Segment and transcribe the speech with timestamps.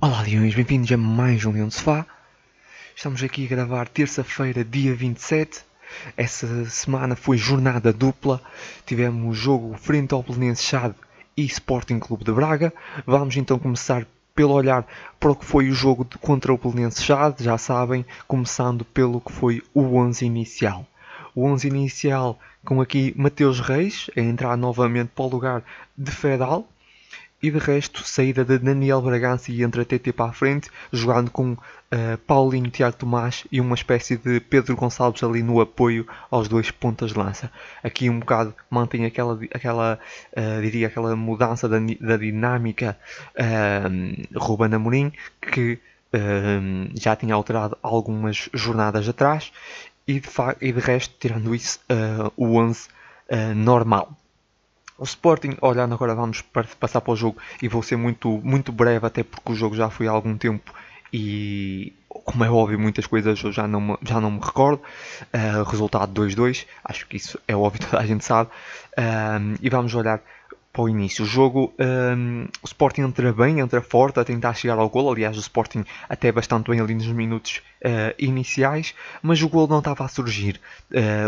[0.00, 2.06] Olá Leões, bem-vindos a mais um Leão de Sofá.
[2.94, 5.64] Estamos aqui a gravar terça-feira, dia 27.
[6.16, 8.40] Essa semana foi jornada dupla.
[8.86, 10.94] Tivemos jogo frente ao Belenenses Chade
[11.36, 12.72] e Sporting Clube de Braga.
[13.04, 14.06] Vamos então começar
[14.36, 14.86] pelo olhar
[15.18, 19.32] para o que foi o jogo contra o Belenenses Chade, já sabem, começando pelo que
[19.32, 20.86] foi o 11 inicial.
[21.34, 25.64] O 11 inicial com aqui Mateus Reis a entrar novamente para o lugar
[25.96, 26.68] de Fedal
[27.42, 31.52] e de resto, saída de Daniel Bragança e entra TT para a frente, jogando com
[31.52, 36.70] uh, Paulinho Tiago Tomás e uma espécie de Pedro Gonçalves ali no apoio aos dois
[36.70, 37.50] pontas de lança.
[37.82, 40.00] Aqui um bocado mantém aquela, aquela
[40.36, 42.98] uh, diria aquela mudança da, da dinâmica
[43.36, 45.78] uh, Ruben Amorim, que
[46.14, 49.52] uh, já tinha alterado algumas jornadas atrás,
[50.08, 50.28] e de,
[50.60, 51.80] e de resto, tirando isso,
[52.34, 52.88] o 11
[53.54, 54.16] normal.
[54.98, 56.42] O Sporting, olhando agora vamos
[56.80, 59.88] passar para o jogo e vou ser muito, muito breve até porque o jogo já
[59.88, 60.74] foi há algum tempo
[61.12, 64.82] e como é óbvio muitas coisas eu já não me, já não me recordo.
[65.32, 68.50] Uh, resultado 2-2, acho que isso é óbvio, toda a gente sabe.
[68.98, 70.20] Uh, e vamos olhar
[70.72, 71.24] para o início.
[71.24, 75.10] O jogo, um, o Sporting entra bem, entra forte a tentar chegar ao gol.
[75.10, 79.78] Aliás, o Sporting até bastante bem ali nos minutos uh, iniciais, mas o gol não
[79.78, 80.60] estava a surgir.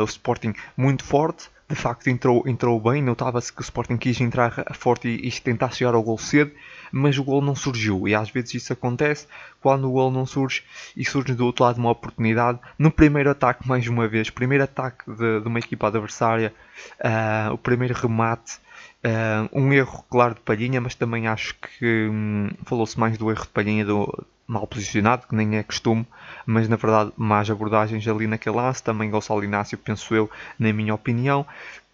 [0.01, 4.53] o Sporting muito forte, de facto entrou, entrou bem, notava-se que o Sporting quis entrar
[4.75, 6.51] forte e, e tentar chegar ao gol cedo,
[6.91, 8.09] mas o gol não surgiu.
[8.09, 9.29] E às vezes isso acontece
[9.61, 10.65] quando o gol não surge
[10.97, 12.59] e surge do outro lado uma oportunidade.
[12.77, 16.53] No primeiro ataque, mais uma vez, primeiro ataque de, de uma equipa adversária,
[16.99, 18.59] uh, o primeiro remate.
[19.03, 23.43] Uh, um erro, claro, de Palhinha, mas também acho que hum, falou-se mais do erro
[23.43, 26.05] de Palhinha do, mal posicionado, que nem é costume,
[26.45, 30.93] mas na verdade mais abordagens ali naquele lance, também Gonçalo Inácio, penso eu, na minha
[30.93, 31.47] opinião.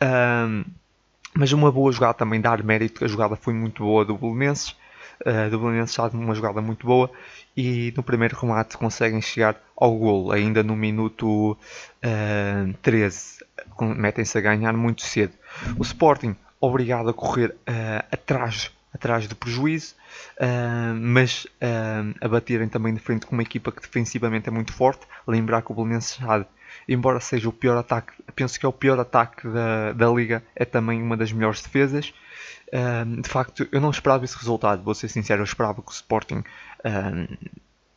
[0.03, 0.65] Um,
[1.35, 4.71] mas uma boa jogada também dar mérito, a jogada foi muito boa do Belenenses,
[5.21, 7.11] uh, do Belenenses já uma jogada muito boa
[7.55, 13.45] e no primeiro remate conseguem chegar ao gol, ainda no minuto uh, 13,
[13.97, 15.35] metem-se a ganhar muito cedo.
[15.79, 19.95] O Sporting obrigado a correr uh, atrás atrás do prejuízo,
[20.41, 24.73] uh, mas uh, a baterem também de frente com uma equipa que defensivamente é muito
[24.73, 25.07] forte.
[25.27, 26.19] Lembrar que o Belenenses
[26.89, 30.65] embora seja o pior ataque, penso que é o pior ataque da, da liga, é
[30.65, 32.13] também uma das melhores defesas.
[32.69, 35.93] Uh, de facto, eu não esperava esse resultado, vou ser sincero, eu esperava que o
[35.93, 36.43] Sporting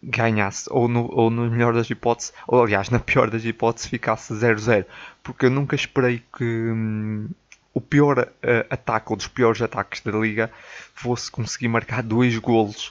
[0.02, 4.34] ganhasse, ou no, ou no melhor das hipóteses, ou aliás, na pior das hipóteses, ficasse
[4.34, 4.86] 0-0,
[5.24, 6.44] porque eu nunca esperei que.
[6.44, 7.30] Hum,
[7.74, 8.28] o pior uh,
[8.70, 10.52] ataque, ou dos piores ataques da liga,
[10.94, 12.88] fosse conseguir marcar dois golos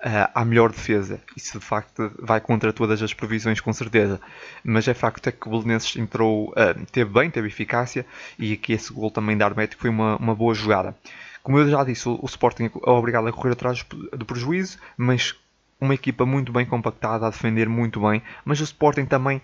[0.00, 1.20] uh, à melhor defesa.
[1.36, 4.20] Isso de facto vai contra todas as previsões, com certeza.
[4.64, 8.06] Mas é facto é que o Belenenses entrou, uh, teve bem, teve eficácia,
[8.38, 10.96] e aqui esse gol também da Hermético foi uma, uma boa jogada.
[11.42, 13.84] Como eu já disse, o, o Sporting é obrigado a correr atrás
[14.16, 15.34] do prejuízo, mas
[15.80, 19.42] uma equipa muito bem compactada, a defender muito bem, mas o Sporting também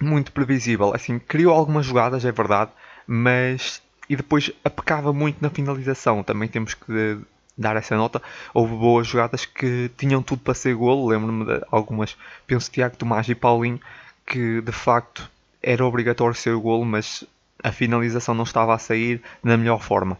[0.00, 0.94] muito previsível.
[0.94, 2.70] Assim, criou algumas jogadas, é verdade,
[3.06, 6.22] mas e depois apecava muito na finalização.
[6.22, 7.18] Também temos que
[7.56, 8.22] dar essa nota.
[8.52, 11.08] Houve boas jogadas que tinham tudo para ser golo.
[11.08, 12.16] Lembro-me de algumas,
[12.46, 13.80] penso Tiago Tomás e Paulinho,
[14.26, 15.30] que de facto
[15.62, 17.24] era obrigatório ser o golo, mas
[17.62, 20.18] a finalização não estava a sair da melhor forma.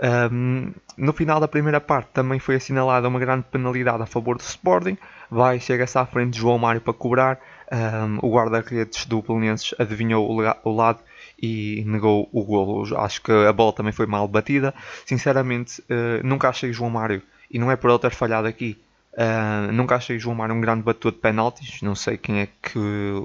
[0.00, 4.42] Um, no final da primeira parte também foi assinalada uma grande penalidade a favor do
[4.42, 4.96] Sporting.
[5.30, 7.40] Vai, chega-se à frente de João Mário para cobrar.
[7.70, 11.00] Um, o guarda-redes do Belenenses adivinhou o, o lado
[11.40, 12.96] e negou o golo.
[12.98, 14.74] Acho que a bola também foi mal batida.
[15.06, 18.76] Sinceramente, uh, nunca achei João Mário, e não é por ele ter falhado aqui,
[19.14, 21.82] uh, nunca achei João Mário um grande batedor de penaltis.
[21.82, 23.24] Não sei quem é que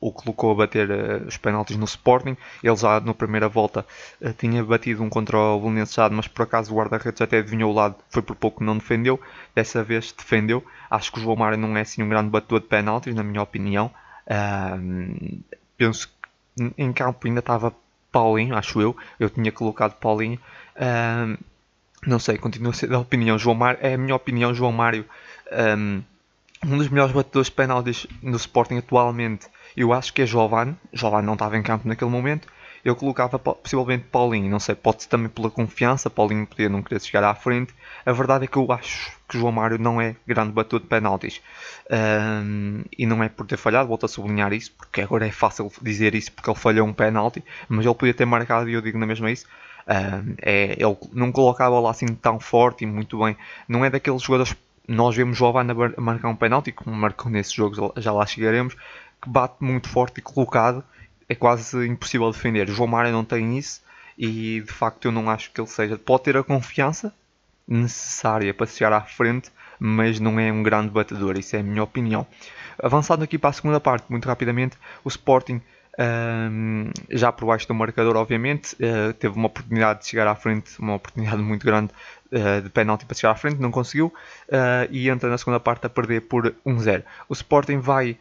[0.00, 2.36] o colocou a bater uh, os penaltis no Sporting.
[2.62, 3.84] Ele já na primeira volta
[4.20, 7.74] uh, tinha batido um contra o Belenenses mas por acaso o guarda-redes até adivinhou o
[7.74, 9.20] lado, foi por pouco que não defendeu.
[9.54, 10.64] Dessa vez defendeu.
[10.90, 13.42] Acho que o João Mário não é assim um grande batedor de penaltis, na minha
[13.42, 13.90] opinião.
[14.26, 15.38] Uh,
[15.76, 16.08] penso
[16.76, 17.74] em campo ainda estava
[18.10, 18.96] Paulinho, acho eu.
[19.18, 20.38] Eu tinha colocado Paulinho.
[20.76, 21.36] Um,
[22.06, 23.38] não sei, continua a ser da opinião.
[23.38, 25.04] João Mário, é a minha opinião, João Mário.
[25.52, 26.02] Um,
[26.66, 30.76] um dos melhores batedores de penaltis no Sporting atualmente, eu acho que é Giovanni.
[30.92, 32.48] Giovanni não estava em campo naquele momento
[32.84, 34.50] eu colocava possivelmente Paulinho.
[34.50, 36.08] Não sei, pode ser também pela confiança.
[36.08, 37.74] Paulinho podia não querer chegar à frente.
[38.04, 41.40] A verdade é que eu acho que João Mário não é grande batedor de penaltis.
[41.90, 45.70] Um, e não é por ter falhado, volto a sublinhar isso, porque agora é fácil
[45.82, 48.98] dizer isso porque ele falhou um penalti, mas ele podia ter marcado e eu digo
[48.98, 49.46] na mesma isso.
[49.86, 53.36] Um, é, ele não colocava lá assim tão forte e muito bem.
[53.68, 54.54] Não é daqueles jogadores.
[54.88, 58.74] Nós vemos Giovanni a marcar um penalti, como marcou nesses jogos, já lá chegaremos,
[59.22, 60.82] que bate muito forte e colocado
[61.30, 62.68] é quase impossível defender.
[62.68, 63.80] O João Mário não tem isso
[64.18, 65.96] e de facto eu não acho que ele seja.
[65.96, 67.14] Pode ter a confiança,
[67.68, 69.48] necessária para chegar à frente,
[69.78, 72.26] mas não é um grande batedor, isso é a minha opinião.
[72.82, 75.62] Avançando aqui para a segunda parte, muito rapidamente, o Sporting
[75.98, 80.78] um, já por baixo do marcador, obviamente, uh, teve uma oportunidade de chegar à frente,
[80.78, 81.92] uma oportunidade muito grande
[82.32, 85.86] uh, de penalti para chegar à frente, não conseguiu uh, e entra na segunda parte
[85.86, 87.02] a perder por 1-0.
[87.28, 88.16] O Sporting vai,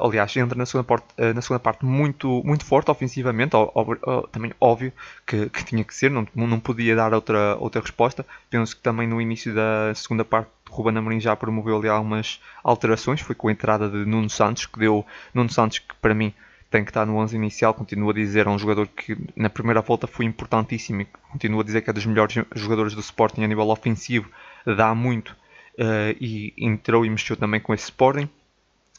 [0.00, 4.52] aliás, entra na segunda, parte, na segunda parte muito, muito forte ofensivamente, ó, ó, também
[4.60, 4.92] óbvio
[5.26, 8.24] que, que, tinha que ser, não, não podia dar outra, outra resposta.
[8.50, 13.20] Penso que também no início da segunda parte Ruben Amorim já promoveu ali algumas alterações,
[13.20, 15.04] foi com a entrada de Nuno Santos, que deu
[15.34, 16.34] Nuno Santos que para mim
[16.72, 17.74] tem que estar no 11 inicial.
[17.74, 21.64] Continuo a dizer, é um jogador que na primeira volta foi importantíssimo e continuo a
[21.64, 24.30] dizer que é dos melhores jogadores do Sporting a nível ofensivo,
[24.64, 25.36] dá muito
[25.78, 28.28] uh, e entrou e mexeu também com esse Sporting.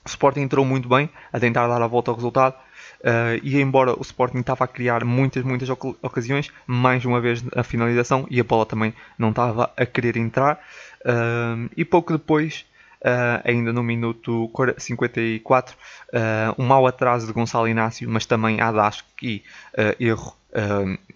[0.05, 3.97] O Sporting entrou muito bem a tentar dar a volta ao resultado uh, e embora
[3.97, 8.43] o Sporting estava a criar muitas, muitas ocasiões, mais uma vez a finalização e a
[8.43, 10.63] bola também não estava a querer entrar
[11.05, 12.65] uh, e pouco depois
[13.03, 15.77] uh, ainda no minuto 54, uh,
[16.13, 20.35] ah, um mau atraso de Gonçalo Inácio, mas também há Dasco e uh, erro,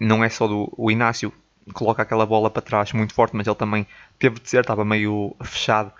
[0.00, 1.32] não é só do o Inácio,
[1.72, 3.86] coloca aquela bola para trás muito forte, mas ele também
[4.18, 5.92] teve de ser, estava meio fechado,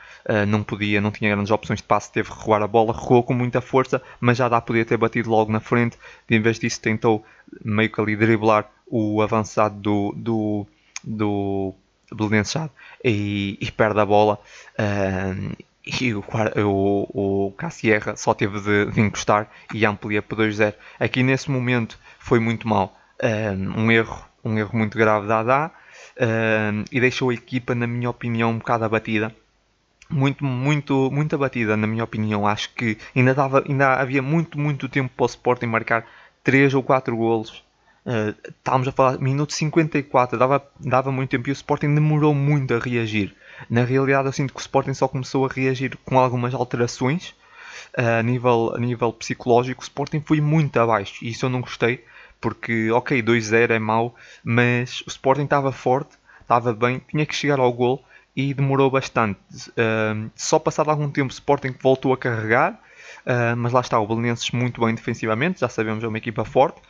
[0.49, 3.33] não podia, não tinha grandes opções de passe, teve que recuar a bola, recuou com
[3.33, 5.97] muita força, mas já dá podia ter batido logo na frente,
[6.29, 7.25] de em vez disso tentou
[7.65, 10.67] meio que ali driblar o avançado do, do,
[11.05, 11.75] do
[12.11, 12.69] Belenenses
[13.05, 14.41] e, e perde a bola
[16.01, 16.25] e o,
[16.65, 20.75] o, o Cassierra só teve de, de encostar e amplia para 2-0.
[21.01, 22.97] Aqui nesse momento foi muito mal.
[23.23, 25.73] Um, erro, um erro muito grave da
[26.21, 29.35] um, e deixou a equipa, na minha opinião, um bocado abatida.
[30.11, 32.47] Muito, muito, muito abatida, na minha opinião.
[32.47, 36.07] Acho que ainda, dava, ainda havia muito, muito tempo para o Sporting marcar
[36.43, 37.65] 3 ou 4 golos.
[38.07, 42.75] Uh, estávamos a falar minuto 54, dava, dava muito tempo e o Sporting demorou muito
[42.75, 43.35] a reagir.
[43.69, 47.35] Na realidade, eu sinto que o Sporting só começou a reagir com algumas alterações
[47.97, 49.81] uh, a, nível, a nível psicológico.
[49.81, 52.05] O Sporting foi muito abaixo e isso eu não gostei,
[52.41, 54.15] porque, ok, 2-0 é mau,
[54.45, 59.41] mas o Sporting estava forte, estava bem, tinha que chegar ao gol e demorou bastante.
[59.71, 62.73] Uh, só passado algum tempo, o Sporting voltou a carregar,
[63.27, 66.81] uh, mas lá está, o Belenenses muito bem defensivamente, já sabemos, é uma equipa forte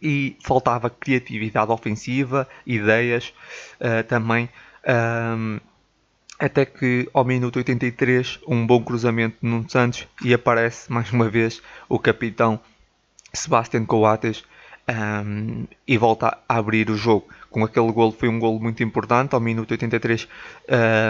[0.00, 3.32] e faltava criatividade ofensiva, ideias
[3.80, 4.48] uh, também.
[4.86, 5.58] Um,
[6.38, 11.28] até que ao minuto 83 um bom cruzamento de Nuno Santos e aparece mais uma
[11.28, 12.60] vez o capitão
[13.32, 14.44] Sebastián Coates
[14.88, 17.28] um, e volta a abrir o jogo.
[17.50, 20.28] Com aquele gol foi um gol muito importante ao minuto 83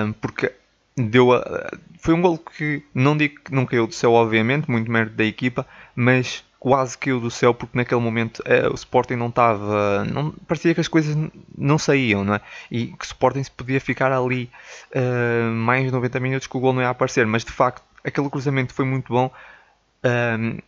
[0.07, 0.53] um, porque
[0.97, 4.91] deu a, foi um gol que não digo que não caiu do céu obviamente, muito
[4.91, 5.67] mérito da equipa,
[5.97, 10.03] mas quase caiu do céu porque naquele momento é, o Sporting não estava.
[10.07, 11.15] Não, parecia que as coisas
[11.59, 12.41] não saíam, não é?
[12.71, 14.51] E que o Sporting se podia ficar ali
[14.97, 18.31] uh, mais de 90 minutos que o gol não ia aparecer, mas de facto aquele
[18.31, 19.31] cruzamento foi muito bom.
[20.03, 20.59] Um,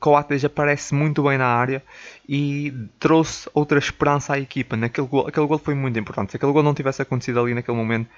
[0.00, 1.82] Coates aparece muito bem na área
[2.26, 4.78] e trouxe outra esperança à equipa.
[4.78, 6.30] Naquele gol, aquele gol foi muito importante.
[6.30, 8.08] Se aquele gol não tivesse acontecido ali naquele momento,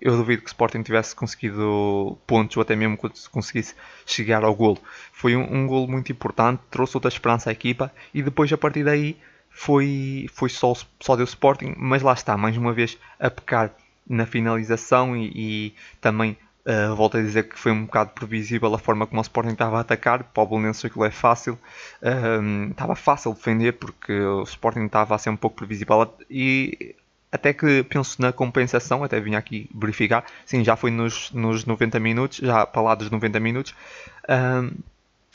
[0.00, 2.98] eu duvido que o Sporting tivesse conseguido pontos ou até mesmo
[3.30, 3.74] conseguisse
[4.04, 4.78] chegar ao golo.
[5.12, 8.84] Foi um, um golo muito importante, trouxe outra esperança à equipa e depois a partir
[8.84, 9.16] daí
[9.50, 13.70] foi, foi só, só deu Sporting, mas lá está, mais uma vez a pecar
[14.06, 16.36] na finalização e, e também
[16.66, 19.78] uh, volto a dizer que foi um bocado previsível a forma como o Sporting estava
[19.78, 21.58] a atacar, para o Belenenses aquilo é fácil,
[22.02, 26.14] uh, estava fácil defender porque o Sporting estava a ser um pouco previsível.
[26.28, 26.96] E
[27.34, 31.98] até que penso na compensação, até vim aqui verificar, sim, já foi nos, nos 90
[31.98, 33.74] minutos, já para lá dos 90 minutos.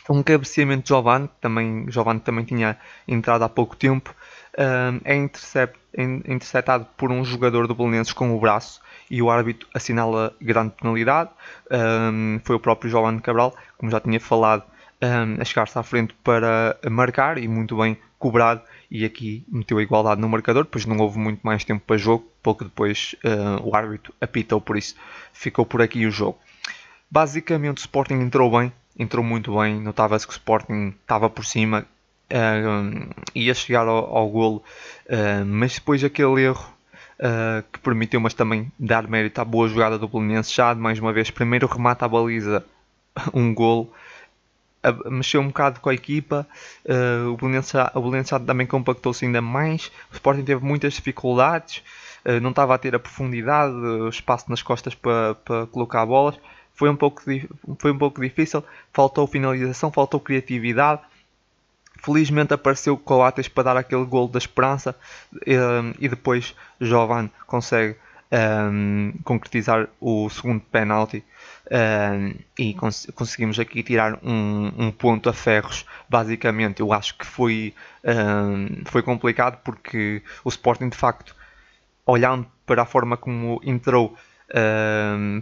[0.08, 4.16] Um, cabeceamento de Giovanni, também, Giovanni também tinha entrado há pouco tempo,
[4.58, 8.80] um, é intercept, interceptado por um jogador do Belenenses com o braço
[9.12, 11.32] e o árbitro assinala grande penalidade.
[11.70, 14.64] Um, foi o próprio Giovanni Cabral, como já tinha falado,
[15.02, 18.62] um, a chegar-se à frente para marcar e muito bem cobrado
[18.92, 22.30] e aqui meteu a igualdade no marcador, depois não houve muito mais tempo para jogo,
[22.44, 24.96] pouco depois uh, o árbitro apitou, por isso
[25.32, 26.38] ficou por aqui o jogo.
[27.10, 31.86] Basicamente o Sporting entrou bem, entrou muito bem, notava-se que o Sporting estava por cima,
[32.32, 34.64] uh, ia chegar ao, ao golo,
[35.08, 36.78] uh, mas depois aquele erro
[37.74, 41.30] que permitiu, mas também dar mérito à boa jogada do Belenenses, já mais uma vez,
[41.30, 42.66] primeiro remata a baliza,
[43.34, 43.92] um golo,
[45.10, 46.48] mexeu um bocado com a equipa,
[46.86, 51.84] uh, o Belenenses também compactou-se ainda mais, o Sporting teve muitas dificuldades,
[52.26, 56.40] uh, não estava a ter a profundidade, o espaço nas costas para, para colocar bolas,
[56.74, 57.22] foi um, pouco,
[57.78, 61.02] foi um pouco difícil, faltou finalização, faltou criatividade,
[62.02, 64.96] felizmente apareceu Coates para dar aquele gol da esperança
[66.00, 67.98] e depois Jovan consegue
[69.26, 71.22] concretizar o segundo penalti
[71.72, 75.86] um, e cons conseguimos aqui tirar um, um, ponto a ferros.
[76.08, 77.74] Basicamente, eu acho que foi,
[78.86, 81.36] foi complicado porque o Sporting, de facto,
[82.06, 84.18] olhando para a forma como entrou,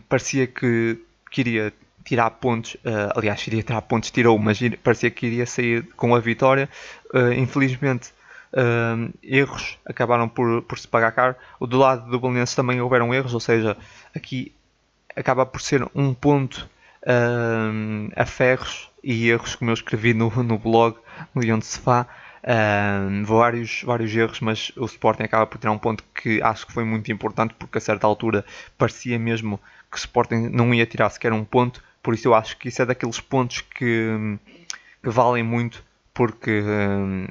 [0.10, 1.00] parecia que
[1.31, 1.74] queria
[2.07, 6.19] tirar pontos, uh, aliás, iria tirar pontos, tirou, mas parecia que iria sair com a
[6.19, 6.69] vitória.
[7.13, 8.13] Uh, infelizmente,
[8.53, 11.36] uh, erros acabaram por, por se pagar caro.
[11.60, 13.75] Do lado do Belenenses também houveram erros, ou seja,
[14.15, 14.53] aqui
[15.17, 16.69] acaba por ser um ponto
[18.15, 20.97] a ferros e erros, como eu escrevi no, no blog,
[21.33, 22.05] no Leão de Sofá.
[23.25, 26.83] vários, vários erros, mas o Sporting acaba por tirar um ponto que acho que foi
[26.83, 28.45] muito importante porque a certa altura
[28.77, 29.59] parecia mesmo
[29.89, 32.81] que o Sporting não ia tirar sequer um ponto por isso eu acho que isso
[32.81, 34.38] é daqueles pontos que,
[35.03, 35.83] que valem muito,
[36.13, 37.27] porque um,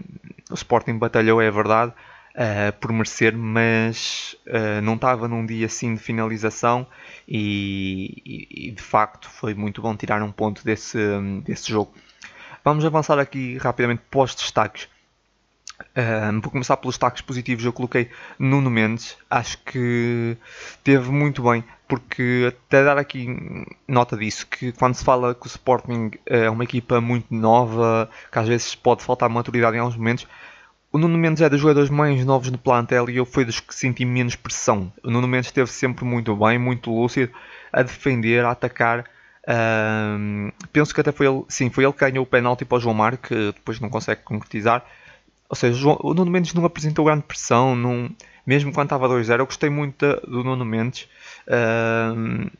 [0.51, 1.95] o Sporting batalhou, é verdade,
[2.37, 6.87] uh, por merecer, mas uh, não estava num dia assim de finalização
[7.27, 10.99] e, e, e, de facto foi muito bom tirar um ponto desse,
[11.45, 11.93] desse jogo.
[12.63, 14.89] Vamos avançar aqui rapidamente para os destaques.
[15.95, 17.65] Um, vou começar pelos destaques positivos.
[17.65, 20.37] Eu coloquei Nuno Mendes, acho que
[20.83, 23.29] teve muito bem, porque até dar aqui
[23.87, 28.39] nota disso, que quando se fala que o Sporting é uma equipa muito nova, que
[28.39, 30.27] às vezes pode faltar maturidade em alguns momentos,
[30.93, 33.75] o Nuno Mendes é dos jogadores mais novos no plantel e eu fui dos que
[33.75, 34.93] senti menos pressão.
[35.03, 37.33] O Nuno Mendes esteve sempre muito bem, muito lúcido,
[37.73, 39.05] a defender, a atacar.
[39.49, 42.81] Um, penso que até foi ele, sim, foi ele que ganhou o penalti para o
[42.81, 44.85] João Mário, que depois não consegue concretizar.
[45.49, 48.11] Ou seja, o Nuno Mendes não apresentou grande pressão, não,
[48.47, 49.39] mesmo quando estava 2-0.
[49.39, 51.09] Eu gostei muito do Nuno Mendes.
[51.47, 52.51] Uh,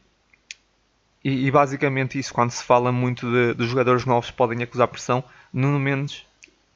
[1.25, 5.25] e, e, basicamente isso, quando se fala muito de, de jogadores novos podem acusar pressão,
[5.53, 6.25] Nuno Mendes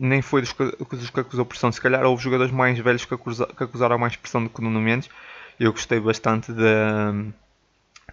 [0.01, 1.71] nem foi dos que, dos que acusou pressão.
[1.71, 4.63] Se calhar houve jogadores mais velhos que, acusa, que acusaram mais pressão do que o
[4.63, 5.11] Nuno Mendes.
[5.59, 7.13] Eu gostei bastante da,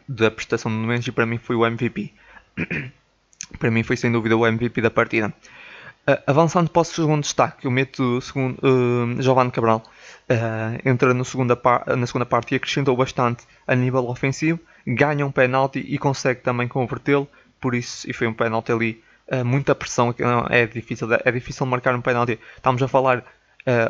[0.08, 2.14] da prestação do Nuno Mendes e para mim foi o MVP.
[3.58, 5.34] para mim foi sem dúvida o MVP da partida.
[6.10, 9.82] Uh, avançando para o segundo destaque, eu meto segundo, uh, Giovanni Cabral.
[10.30, 11.58] Uh, entra no segunda
[11.98, 16.68] na segunda parte e acrescentou bastante a nível ofensivo, ganha um penalti e consegue também
[16.68, 17.30] convertê-lo.
[17.62, 20.14] Por isso, e foi um penalti ali, uh, muita pressão.
[20.50, 22.40] É difícil, é difícil marcar um penalti.
[22.56, 23.24] Estamos a falar,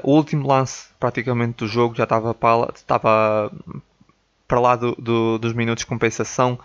[0.01, 3.51] o último lance praticamente do jogo já estava para, estava
[4.47, 6.59] para lá do, do, dos minutos de compensação.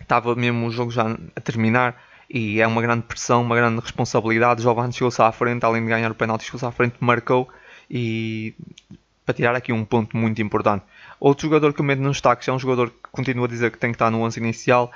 [0.00, 2.00] estava mesmo o jogo já a terminar
[2.32, 4.62] e é uma grande pressão, uma grande responsabilidade.
[4.62, 7.48] Giovanni chegou-se à frente, além de ganhar o penalti, chegou-se à frente, marcou
[7.90, 8.54] e
[9.24, 10.84] para tirar aqui um ponto muito importante.
[11.20, 13.78] Outro jogador que eu meto nos destaques é um jogador que continua a dizer que
[13.78, 14.90] tem que estar no 11 inicial,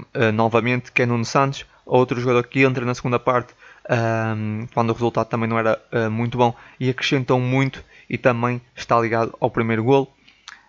[0.00, 1.64] uh, novamente, que é Nuno Santos.
[1.84, 3.52] Outro jogador que entra na segunda parte,
[3.84, 8.60] uh, quando o resultado também não era uh, muito bom, e acrescentou muito e também
[8.74, 10.08] está ligado ao primeiro golo.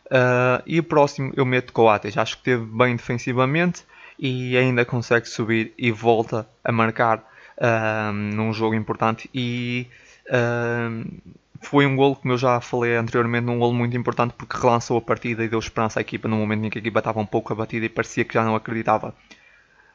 [0.06, 3.84] Uh, e o próximo eu meto Coates, acho que teve bem defensivamente,
[4.18, 7.24] e ainda consegue subir e volta a marcar
[7.60, 9.88] um, num jogo importante e
[10.30, 11.06] um,
[11.62, 15.02] foi um golo, como eu já falei anteriormente, um golo muito importante porque relançou a
[15.02, 17.54] partida e deu esperança à equipa no momento em que a equipa estava um pouco
[17.54, 19.14] abatida e parecia que já não acreditava.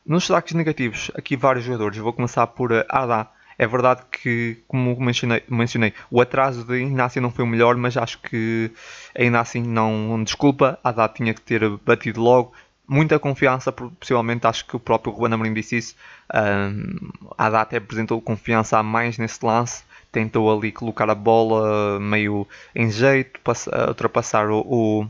[0.05, 1.99] Nos destaques negativos, aqui vários jogadores.
[1.99, 3.29] Vou começar por Ada.
[3.59, 7.97] É verdade que, como mencionei, mencionei, o atraso de Inácio não foi o melhor, mas
[7.97, 8.71] acho que
[9.17, 10.79] ainda assim não desculpa.
[10.83, 12.53] Ada tinha que ter batido logo,
[12.89, 15.95] muita confiança, possivelmente acho que o próprio Ruben Amorim disse isso.
[16.35, 22.47] Um, a data apresentou confiança a mais nesse lance, tentou ali colocar a bola meio
[22.77, 23.41] em jeito,
[23.89, 25.07] ultrapassar o, o,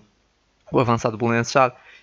[0.70, 1.18] o avançado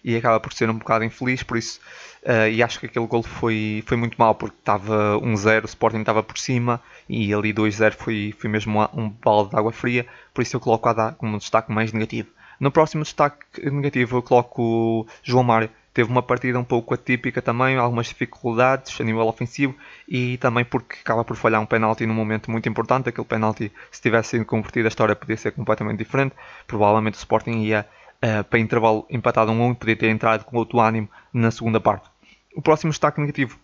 [0.03, 1.79] e acaba por ser um bocado infeliz, por isso,
[2.23, 5.99] uh, e acho que aquele gol foi, foi muito mal, porque estava 1-0, o Sporting
[5.99, 10.41] estava por cima, e ali 2-0 foi, foi mesmo um balde de água fria, por
[10.41, 12.29] isso eu coloco a dar como destaque mais negativo.
[12.59, 15.69] No próximo destaque negativo eu coloco o João Mário.
[15.93, 19.75] Teve uma partida um pouco atípica também, algumas dificuldades a nível ofensivo
[20.07, 23.09] e também porque acaba por falhar um penalti num momento muito importante.
[23.09, 26.35] Aquele penalti, se tivesse sido convertido, a história podia ser completamente diferente.
[26.67, 27.87] Provavelmente o Sporting ia
[28.23, 31.51] uh, para intervalo empatado 1 um 1 e podia ter entrado com outro ânimo na
[31.51, 32.09] segunda parte.
[32.55, 33.57] O próximo destaque negativo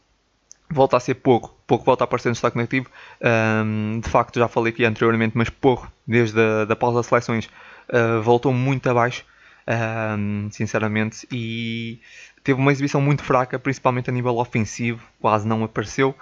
[0.69, 2.89] volta a ser pouco, pouco volta a aparecer no destaque negativo.
[3.21, 7.49] Um, de facto, já falei aqui anteriormente, mas pouco, desde a da pausa das seleções,
[7.89, 9.25] uh, voltou muito abaixo,
[9.67, 11.99] uh, sinceramente, e
[12.43, 16.15] teve uma exibição muito fraca, principalmente a nível ofensivo, quase não apareceu.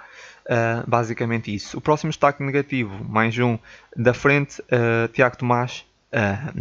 [0.46, 1.78] Uh, basicamente isso.
[1.78, 3.58] O próximo destaque negativo, mais um
[3.96, 4.62] da frente,
[5.12, 5.86] Tiago Tomás,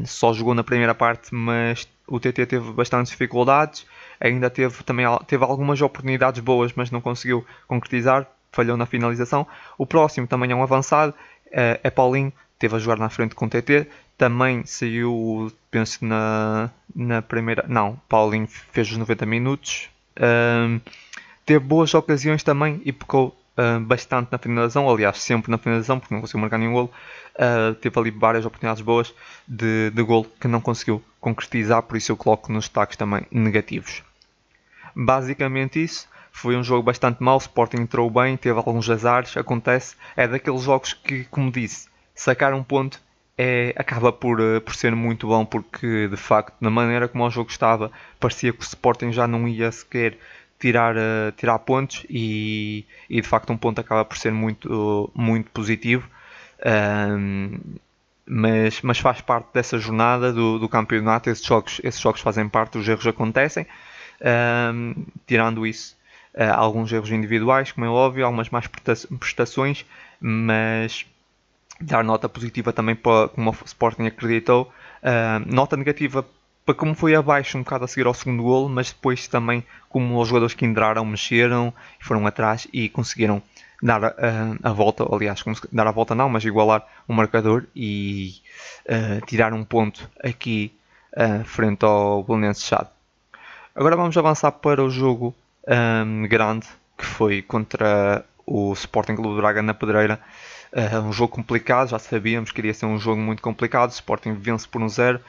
[0.06, 3.86] só jogou na primeira parte, mas o TT teve bastantes dificuldades,
[4.20, 9.46] ainda teve também teve algumas oportunidades boas, mas não conseguiu concretizar, falhou na finalização.
[9.78, 11.14] O próximo também é um avançado,
[11.52, 12.32] é Paulinho,
[12.64, 13.88] teve a jogar na frente com o TT.
[14.18, 17.66] Também saiu, penso na, na primeira.
[17.68, 19.90] Não, Paulinho fez os 90 minutos.
[20.18, 20.80] Um,
[21.46, 23.38] teve boas ocasiões também e pecou
[23.82, 24.90] bastante na finalização.
[24.90, 26.92] Aliás, sempre na finalização, porque não conseguiu marcar nenhum golo.
[27.36, 29.14] Uh, teve ali várias oportunidades boas
[29.46, 34.04] de, de golo que não conseguiu concretizar, por isso eu coloco nos destaques também negativos.
[34.96, 36.08] Basicamente isso.
[36.32, 39.96] Foi um jogo bastante mau, o Sporting entrou bem, teve alguns azares, acontece.
[40.16, 43.02] É daqueles jogos que, como disse, sacar um ponto
[43.38, 47.30] é, acaba por, uh, por ser muito bom, porque de facto, na maneira como o
[47.30, 50.18] jogo estava, parecia que o Sporting já não ia sequer
[50.60, 55.50] tirar, uh, tirar pontos e, e de facto um ponto acaba por ser muito, muito
[55.52, 56.08] positivo.
[56.66, 57.60] Um,
[58.26, 62.78] mas, mas faz parte dessa jornada do, do campeonato, esses jogos, esses jogos fazem parte,
[62.78, 63.68] os erros acontecem.
[64.22, 65.98] Um, tirando isso,
[66.36, 69.86] uh, alguns erros individuais, como é óbvio, algumas mais prestações,
[70.22, 71.06] mas
[71.84, 74.72] dar nota positiva também para como o Sporting acreditou,
[75.04, 76.26] uh, nota negativa
[76.66, 80.20] para como foi abaixo um bocado a seguir ao segundo golo, mas depois também como
[80.20, 83.42] os jogadores que entraram mexeram, foram atrás e conseguiram
[83.82, 84.14] dar a,
[84.64, 88.36] a, volta, aliás, dar a volta não, mas igualar o marcador e
[88.86, 90.74] uh, tirar um ponto aqui
[91.18, 92.90] uh, frente ao Belenense Chade.
[93.76, 95.36] Agora vamos avançar para o jogo
[95.68, 100.20] um, grande que foi contra o Sporting Clube Braga na Pedreira.
[100.74, 103.92] Uh, um jogo complicado, já sabíamos que iria ser um jogo muito complicado.
[103.92, 105.20] Sporting vence por um zero,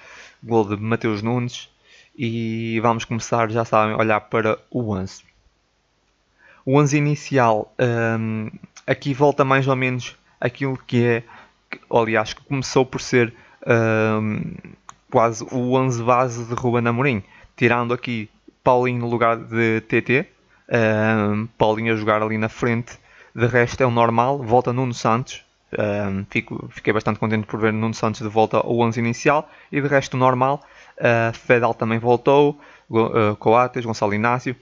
[0.43, 1.69] gol de Mateus Nunes.
[2.17, 5.23] E vamos começar, já sabem, a olhar para o 11.
[6.65, 8.51] O 11 inicial um,
[8.87, 11.23] aqui volta mais ou menos aquilo que é,
[11.91, 13.35] aliás, que começou por ser
[13.67, 14.55] um,
[15.11, 17.23] quase o 11 base de Ruben Amorim,
[17.55, 18.31] tirando aqui
[18.63, 20.27] Paulinho no lugar de TT.
[20.71, 22.99] Um, Paulinho a jogar ali na frente.
[23.35, 24.39] De resto é o normal.
[24.39, 25.45] Volta Nuno Santos.
[25.77, 29.51] Um, fico, fiquei bastante contente por ver Nuno Santos de volta ao 11 inicial.
[29.73, 30.63] E de resto normal.
[30.99, 32.61] Uh, Fedal também voltou.
[32.89, 34.55] Uh, Coates, Gonçalo Inácio.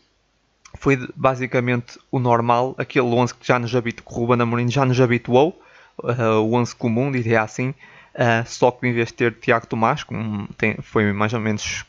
[0.79, 2.75] Foi basicamente o normal.
[2.79, 5.61] Aquele 11 que já nos habituou, que o Ruben Amorim já nos habituou.
[6.03, 7.75] Uh, o 11 comum, diria assim.
[8.15, 11.85] Uh, só que em vez de ter Tiago Tomás, como tem, foi mais ou menos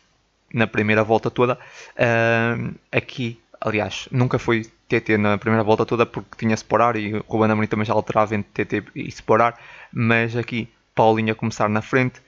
[0.53, 1.57] na primeira volta toda.
[1.95, 7.25] Uh, aqui, aliás, nunca foi TT na primeira volta toda porque tinha Sporar e o
[7.27, 9.57] Ruben Amorim também já alterava entre TT e Sporar,
[9.91, 12.19] mas aqui Paulinho a começar na frente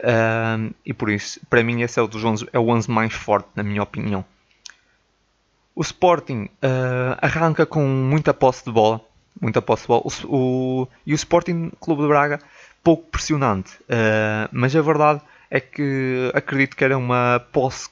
[0.00, 3.12] uh, e por isso, para mim, esse é o dos 11, é o 11 mais
[3.12, 4.24] forte, na minha opinião.
[5.74, 9.00] O Sporting uh, arranca com muita posse de bola,
[9.40, 12.38] muita posse de bola, o, o, e o Sporting Clube de Braga
[12.82, 13.78] pouco pressionante,
[14.52, 17.88] mas a verdade é que acredito que era uma posse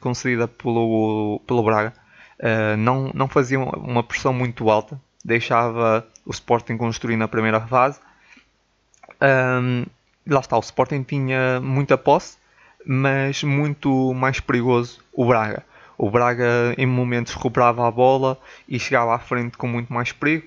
[0.00, 1.92] concedida pelo, pelo Braga.
[2.40, 8.00] Uh, não, não fazia uma pressão muito alta, deixava o Sporting construir na primeira fase.
[9.20, 9.84] Um,
[10.26, 12.38] lá está, o Sporting tinha muita posse,
[12.86, 15.62] mas muito mais perigoso o Braga.
[15.98, 20.46] O Braga em momentos recuperava a bola e chegava à frente com muito mais perigo.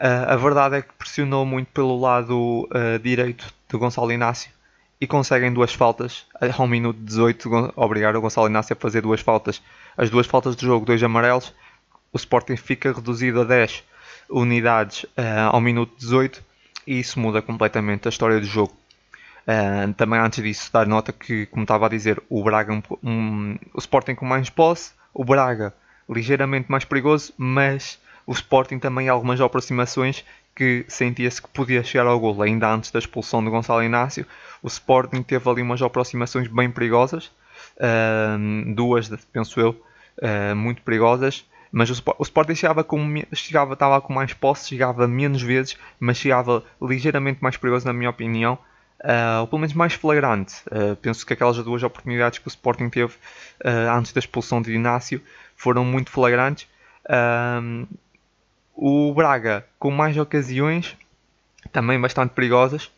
[0.00, 4.50] Uh, a verdade é que pressionou muito pelo lado uh, direito de Gonçalo Inácio
[5.00, 6.26] e conseguem duas faltas
[6.58, 9.62] ao minuto 18, obrigar o Gonçalo Inácio a fazer duas faltas.
[9.96, 11.54] As duas faltas do jogo, dois amarelos,
[12.12, 13.82] o Sporting fica reduzido a 10
[14.28, 16.42] unidades uh, ao minuto 18
[16.86, 18.76] e isso muda completamente a história do jogo.
[19.46, 23.58] Uh, também antes disso, dar nota que, como estava a dizer, o Braga, um, um,
[23.72, 25.74] o Sporting com mais posse, o Braga
[26.08, 32.18] ligeiramente mais perigoso, mas o Sporting também algumas aproximações que sentia-se que podia chegar ao
[32.18, 34.26] gol ainda antes da expulsão de Gonçalo Inácio.
[34.62, 37.26] O Sporting teve ali umas aproximações bem perigosas,
[37.76, 39.70] uh, duas, penso eu,
[40.18, 41.46] uh, muito perigosas.
[41.72, 42.98] Mas o, o Sporting chegava, com,
[43.32, 48.10] chegava estava com mais posse, chegava menos vezes, mas chegava ligeiramente mais perigoso, na minha
[48.10, 48.58] opinião.
[49.02, 50.56] Uh, ou pelo menos mais flagrante.
[50.66, 53.14] Uh, penso que aquelas duas oportunidades que o Sporting teve
[53.64, 55.22] uh, antes da expulsão de Inácio
[55.56, 56.68] foram muito flagrantes.
[58.82, 60.96] O Braga com mais ocasiões,
[61.70, 62.90] também bastante perigosas,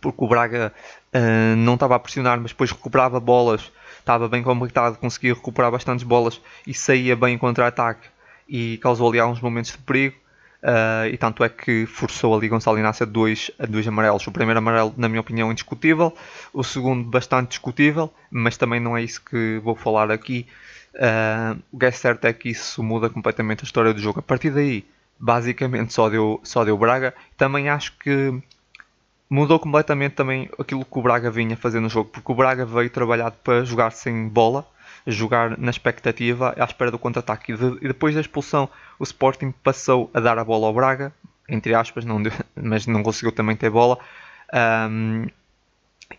[0.00, 0.72] porque o Braga
[1.14, 6.04] uh, não estava a pressionar, mas depois recuperava bolas, estava bem compactado, conseguia recuperar bastantes
[6.04, 8.08] bolas e saía bem em contra-ataque
[8.48, 10.16] e causou ali alguns momentos de perigo.
[10.64, 14.26] Uh, e tanto é que forçou ali Gonçalo Inácio a dois, a dois amarelos.
[14.26, 16.12] O primeiro amarelo, na minha opinião, indiscutível,
[16.52, 20.48] o segundo, bastante discutível, mas também não é isso que vou falar aqui.
[20.94, 24.20] Uh, o que é certo é que isso muda completamente a história do jogo.
[24.20, 24.84] A partir daí,
[25.18, 27.14] basicamente só deu, só deu Braga.
[27.36, 28.40] Também acho que
[29.28, 32.88] mudou completamente também aquilo que o Braga vinha fazer no jogo, porque o Braga veio
[32.88, 34.66] trabalhado para jogar sem bola,
[35.06, 37.52] jogar na expectativa, à espera do contra-ataque.
[37.52, 41.12] E, depois da expulsão, o Sporting passou a dar a bola ao Braga,
[41.48, 43.98] entre aspas, não deu, mas não conseguiu também ter bola.
[44.90, 45.26] Um,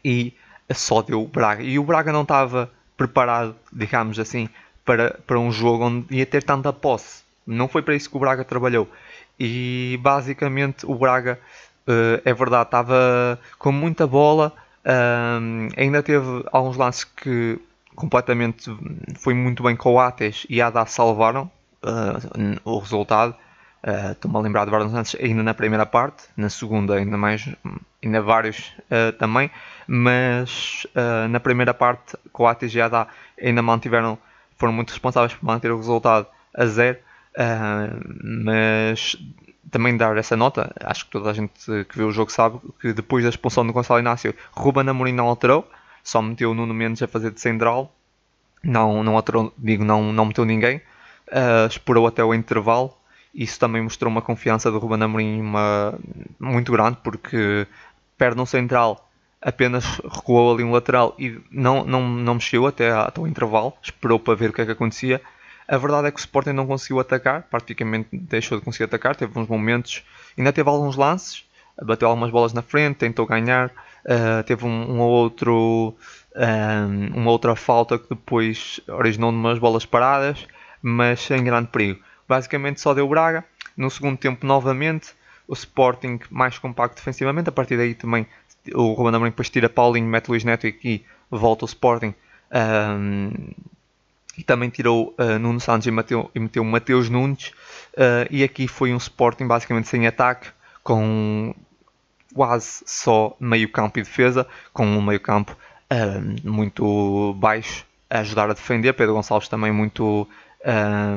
[0.04, 0.34] e
[0.72, 1.64] só deu o Braga.
[1.64, 4.50] E o Braga não estava preparado, digamos assim,
[4.84, 7.24] para, para um jogo onde ia ter tanta posse.
[7.48, 8.90] Não foi para isso que o Braga trabalhou.
[9.40, 11.40] E basicamente o Braga,
[11.88, 14.54] uh, é verdade, estava com muita bola.
[14.84, 17.58] Uh, ainda teve alguns lances que
[17.96, 18.70] completamente
[19.18, 21.50] foi muito bem com o Ates e Ada salvaram
[21.82, 23.34] uh, o resultado.
[23.82, 27.48] Uh, Estou-me a lembrar de vários lances ainda na primeira parte, na segunda ainda mais,
[28.04, 29.52] ainda vários uh, também,
[29.88, 33.08] mas uh, na primeira parte com e Ada
[33.42, 34.18] ainda mantiveram,
[34.58, 37.00] foram muito responsáveis por manter o resultado a zero
[37.40, 39.16] Uh, mas
[39.72, 41.54] também dar essa nota, acho que toda a gente
[41.86, 45.28] que viu o jogo sabe que depois da expulsão do Gonçalo Inácio, Ruben Amorim não
[45.28, 45.70] alterou,
[46.04, 47.96] só meteu o Nuno Mendes a fazer de central,
[48.64, 50.82] não, não alterou, digo, não, não meteu ninguém,
[51.70, 52.98] esperou até o intervalo,
[53.34, 55.98] isso também mostrou uma confiança do Ruben Amorim uma,
[56.40, 57.68] muito grande, porque
[58.20, 59.10] perde um central,
[59.42, 64.20] apenas recuou ali um lateral e não, não, não mexeu até, até o intervalo, esperou
[64.20, 65.20] para ver o que é que acontecia,
[65.68, 69.38] a verdade é que o Sporting não conseguiu atacar, praticamente deixou de conseguir atacar, teve
[69.40, 70.04] uns momentos,
[70.38, 71.46] ainda teve alguns lances,
[71.82, 75.96] bateu algumas bolas na frente, tentou ganhar, uh, teve um, um outro,
[76.36, 80.46] um, eh, uma outra falta que depois originou umas bolas paradas,
[80.82, 82.02] mas sem grande perigo.
[82.28, 83.46] Basicamente só deu Braga.
[83.78, 85.14] No segundo tempo, novamente,
[85.50, 87.50] o Sporting mais compacto defensivamente.
[87.50, 88.28] A partir daí também
[88.74, 92.14] o Ruben Amorim depois tira Paulinho, mete Luís Neto e aqui volta o Sporting.
[92.52, 93.32] Um,
[94.38, 97.48] e também tirou uh, Nuno Santos e, meteu, e meteu Mateus Nunes.
[97.94, 100.50] Uh, e aqui foi um Sporting basicamente sem ataque,
[100.84, 101.54] com
[102.34, 105.58] quase só meio campo e defesa, com um meio campo
[106.44, 108.94] muito baixo a ajudar a defender.
[108.94, 110.28] Pedro Gonçalves também muito,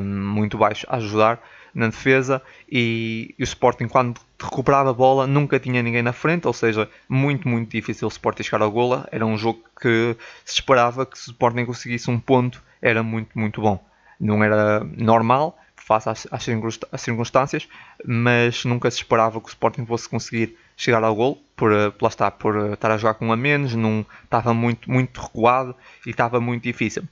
[0.03, 1.39] muito baixo a ajudar
[1.75, 6.47] na defesa e, e, o Sporting quando recuperava a bola nunca tinha ninguém na frente,
[6.47, 10.55] ou seja, muito muito difícil o Sporting chegar ao gola, era um jogo que se
[10.55, 13.83] esperava que o Sporting conseguisse um ponto era muito muito bom,
[14.21, 17.69] não era normal face às, às circunstâncias,
[18.05, 22.31] mas nunca se esperava que o Sporting fosse conseguir chegar ao gol, por, eh, lá
[22.31, 25.75] por eh, estar a jogar com um a menos, não, estava muito, muito recuado
[26.07, 27.03] e estava muito difícil.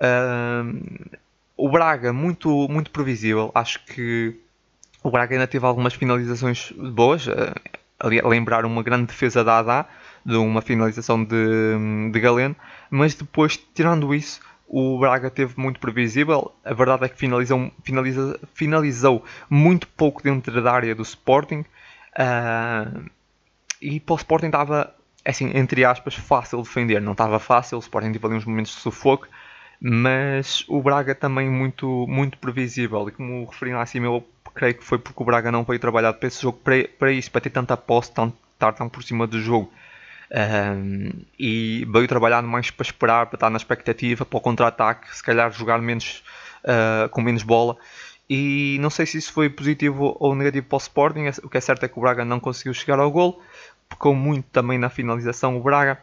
[0.00, 1.18] Uh,
[1.58, 3.50] o Braga, muito, muito previsível.
[3.52, 4.34] Acho que
[5.02, 7.26] o Braga ainda teve algumas finalizações boas.
[7.26, 7.52] Uh,
[8.28, 9.86] lembrar uma grande defesa da Adá,
[10.24, 12.54] de uma finalização de, de Galeno.
[12.88, 16.52] Mas depois, tirando isso, o Braga teve muito previsível.
[16.64, 21.64] A verdade é que finalizou, finaliza, finalizou muito pouco dentro da área do Sporting.
[22.14, 23.10] Uh,
[23.82, 24.94] e para o Sporting estava,
[25.24, 27.02] assim, entre aspas, fácil defender.
[27.02, 29.26] Não estava fácil, o Sporting teve ali uns momentos de sufoco
[29.80, 33.08] mas o Braga também muito, muito previsível.
[33.08, 36.12] E como referi lá acima, eu creio que foi porque o Braga não veio trabalhar
[36.14, 39.26] para esse jogo, para, para isso, para ter tanta posse, tão, estar tão por cima
[39.26, 39.72] do jogo.
[40.30, 45.22] Um, e veio trabalhar mais para esperar, para estar na expectativa, para o contra-ataque, se
[45.22, 46.22] calhar jogar menos,
[46.64, 47.76] uh, com menos bola.
[48.28, 51.20] E não sei se isso foi positivo ou negativo para o Sporting.
[51.42, 53.42] O que é certo é que o Braga não conseguiu chegar ao gol,
[53.88, 55.98] pecou muito também na finalização o Braga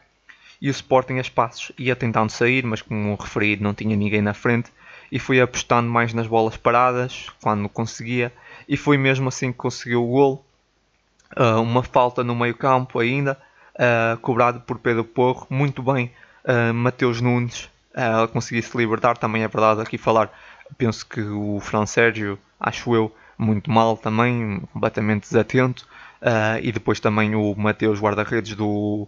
[0.61, 4.33] e o Sporting a espaços ia tentando sair, mas como referido não tinha ninguém na
[4.33, 4.71] frente
[5.11, 8.33] e foi apostando mais nas bolas paradas quando conseguia
[8.67, 10.45] e foi mesmo assim que conseguiu o gol.
[11.37, 13.37] Uh, uma falta no meio campo ainda,
[13.75, 16.11] uh, cobrado por Pedro Porro, muito bem
[16.45, 20.31] uh, Mateus Nunes uh, conseguiu se libertar, também é verdade aqui falar,
[20.77, 25.85] penso que o Fran Sérgio, acho eu, muito mal também, completamente desatento,
[26.61, 29.07] e depois também o Mateus guarda-redes do,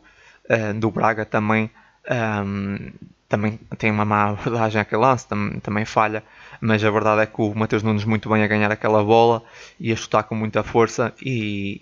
[0.50, 1.70] uh, do Braga também,
[2.10, 2.94] um, ehm,
[3.28, 6.24] também tem uma má abordagem àquele lance, tam, também falha,
[6.62, 9.44] mas a verdade é que o Mateus Nunes muito bem a ganhar aquela bola
[9.80, 11.82] e a chutar com muita força e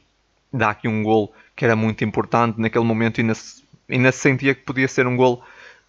[0.52, 2.60] dá aqui um gol que era muito importante.
[2.60, 5.44] Naquele momento ainda se, ainda se sentia que podia ser um gol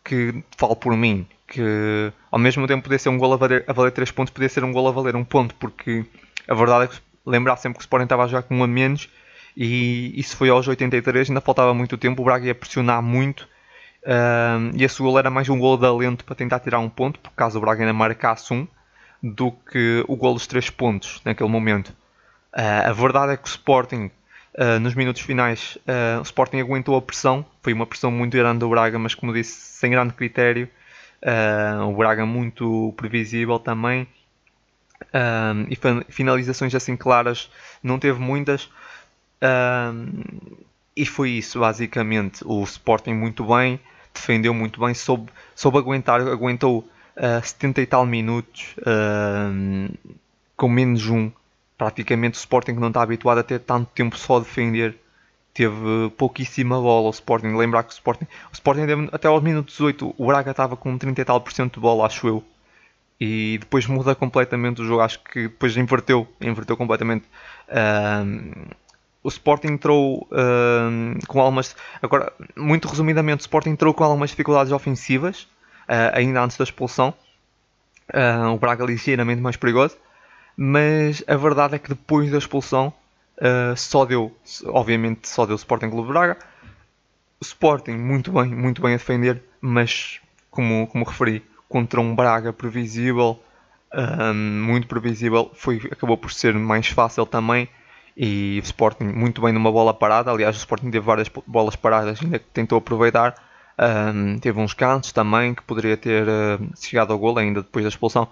[0.05, 3.73] que falo por mim, que ao mesmo tempo podia ser um gol a valer, a
[3.73, 6.05] valer 3 pontos, podia ser um gol a valer um ponto, porque
[6.47, 8.67] a verdade é que lembrar sempre que o Sporting estava a jogar com um a
[8.69, 9.09] menos
[9.57, 13.49] e isso foi aos 83, ainda faltava muito tempo, o Braga ia pressionar muito
[14.03, 17.19] uh, e esse gol era mais um gol de alento para tentar tirar um ponto,
[17.19, 18.69] por caso o Braga ainda marcasse um,
[19.23, 21.89] do que o gol dos 3 pontos naquele momento.
[22.53, 24.11] Uh, a verdade é que o Sporting,
[24.59, 25.79] uh, nos minutos finais,
[26.21, 29.53] o Sporting aguentou a pressão, foi uma pressão muito grande do Braga, mas como disse,
[29.53, 30.69] sem grande critério.
[31.89, 34.07] o Braga muito previsível também.
[35.69, 37.51] e finalizações assim claras
[37.83, 38.71] não teve muitas
[39.43, 40.23] um,
[40.97, 42.43] e foi isso, basicamente.
[42.45, 43.79] O Sporting muito bem,
[44.15, 48.75] defendeu muito bem, soube, soube aguentar, aguentou uh, ah, 70 e tal minutos
[50.57, 51.31] com menos um.
[51.77, 54.99] Praticamente o Sporting que não está habituado a ter tanto tempo só a defender,
[55.53, 57.55] teve pouquíssima bola o Sporting.
[57.55, 61.21] Lembrar que o Sporting, o Sporting até aos minutos 18, o Braga estava com 30
[61.21, 62.45] e tal por cento de bola, acho eu.
[63.21, 67.27] E depois muda completamente o jogo, acho que depois inverteu, inverteu completamente.
[69.27, 71.75] O Sporting entrou um, com algumas.
[72.01, 75.43] Agora, muito resumidamente, o Sporting entrou com algumas dificuldades ofensivas,
[75.89, 77.13] uh, ainda antes da expulsão.
[78.15, 79.97] Uh, o Braga ligeiramente mais perigoso.
[80.57, 82.95] Mas a verdade é que depois da expulsão
[83.39, 84.33] uh, só deu,
[84.67, 86.39] obviamente, só deu o Sporting Clube Braga.
[87.41, 90.21] O Sporting muito bem, muito bem a defender, mas
[90.53, 93.43] como, como referi, contra um Braga previsível,
[93.93, 97.69] um, muito previsível, foi, acabou por ser mais fácil também.
[98.17, 100.31] E o Sporting muito bem numa bola parada.
[100.31, 103.35] Aliás, o Sporting teve várias bolas paradas, ainda que tentou aproveitar.
[103.79, 107.91] Um, teve uns cantos também que poderia ter uh, chegado ao gol ainda depois da
[107.91, 108.29] expulsão.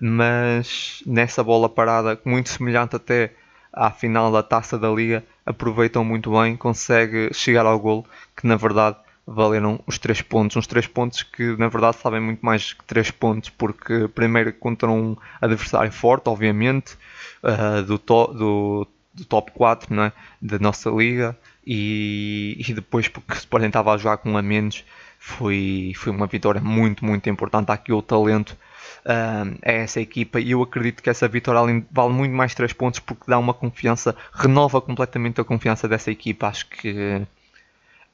[0.00, 3.32] Mas nessa bola parada, muito semelhante até
[3.72, 8.04] à final da taça da liga, aproveitam muito bem, consegue chegar ao gol,
[8.36, 10.56] que na verdade valeram os 3 pontos.
[10.56, 14.90] Uns 3 pontos que na verdade sabem muito mais que 3 pontos, porque primeiro contra
[14.90, 16.96] um adversário forte, obviamente,
[17.44, 18.88] uh, do, do,
[19.20, 20.12] do, top 4 não é?
[20.40, 24.84] da nossa liga, e, e depois porque o Sporting estava a jogar com a menos,
[25.18, 27.70] foi, foi uma vitória muito, muito importante.
[27.70, 28.56] Há aqui o talento
[29.04, 33.00] uh, a essa equipa e eu acredito que essa vitória vale muito mais 3 pontos
[33.00, 36.48] porque dá uma confiança, renova completamente a confiança dessa equipa.
[36.48, 37.22] Acho que,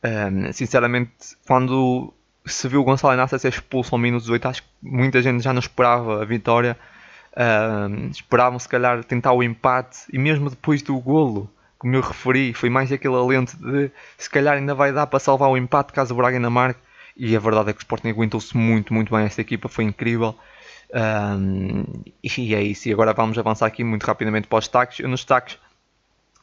[0.04, 1.12] uh, sinceramente,
[1.46, 2.12] quando
[2.44, 5.52] se viu o Gonçalo Inácio ser expulso ao minuto 18, acho que muita gente já
[5.52, 6.76] não esperava a vitória.
[7.36, 12.54] Uh, esperavam se calhar tentar o empate e mesmo depois do golo, como eu referi,
[12.54, 16.14] foi mais aquele alento de se calhar ainda vai dar para salvar o empate caso
[16.14, 16.80] o Braga ainda marque.
[17.16, 19.24] E a verdade é que o Sporting aguentou-se muito, muito bem.
[19.24, 20.34] Esta equipa foi incrível.
[20.94, 21.84] Um,
[22.22, 22.88] e é isso.
[22.88, 25.00] E agora vamos avançar aqui muito rapidamente para os destaques.
[25.00, 25.58] Eu nos destaques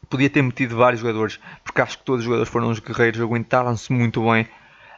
[0.09, 3.91] podia ter metido vários jogadores, porque acho que todos os jogadores foram os guerreiros, aguentaram-se
[3.91, 4.47] muito bem,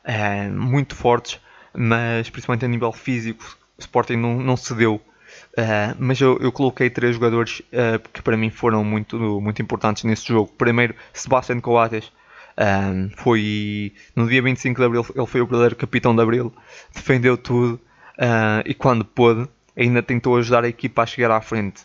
[0.05, 1.39] uh, muito fortes,
[1.73, 5.01] mas principalmente a nível físico, o Sporting não, não cedeu.
[5.57, 10.03] Uh, mas eu, eu, coloquei três jogadores uh, que para mim foram muito, muito importantes
[10.03, 10.51] nesse jogo.
[10.57, 12.11] Primeiro, Sebastián Coates.
[12.57, 16.53] Um, foi no dia 25 de Abril, ele foi o verdadeiro capitão de Abril,
[16.93, 17.81] defendeu tudo,
[18.15, 21.83] Uh, e quando pôde, ainda tentou ajudar a equipa a chegar à frente.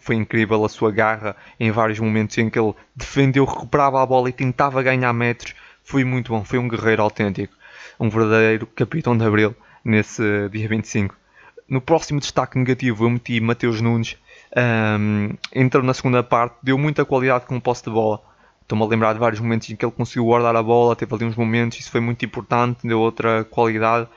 [0.00, 4.28] foi incrível a sua garra em vários momentos em que ele defendeu, recuperava a bola
[4.28, 5.54] e tentava ganhar metros.
[5.82, 7.54] Foi muito bom, foi um guerreiro autêntico,
[7.98, 11.16] um verdadeiro capitão de Abril nesse dia 25.
[11.68, 14.16] No próximo destaque negativo eu meti Mateus Nunes.
[14.56, 18.20] Um, entrou na segunda parte, deu muita qualidade com o posse de bola.
[18.62, 21.24] Estou-me a lembrar de vários momentos em que ele conseguiu guardar a bola, teve ali
[21.24, 24.08] uns momentos, isso foi muito importante, deu outra qualidade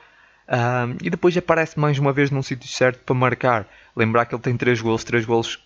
[0.50, 3.68] um, e depois aparece mais uma vez num sítio certo para marcar.
[3.94, 5.64] Lembrar que ele tem 3 gols, 3 gols,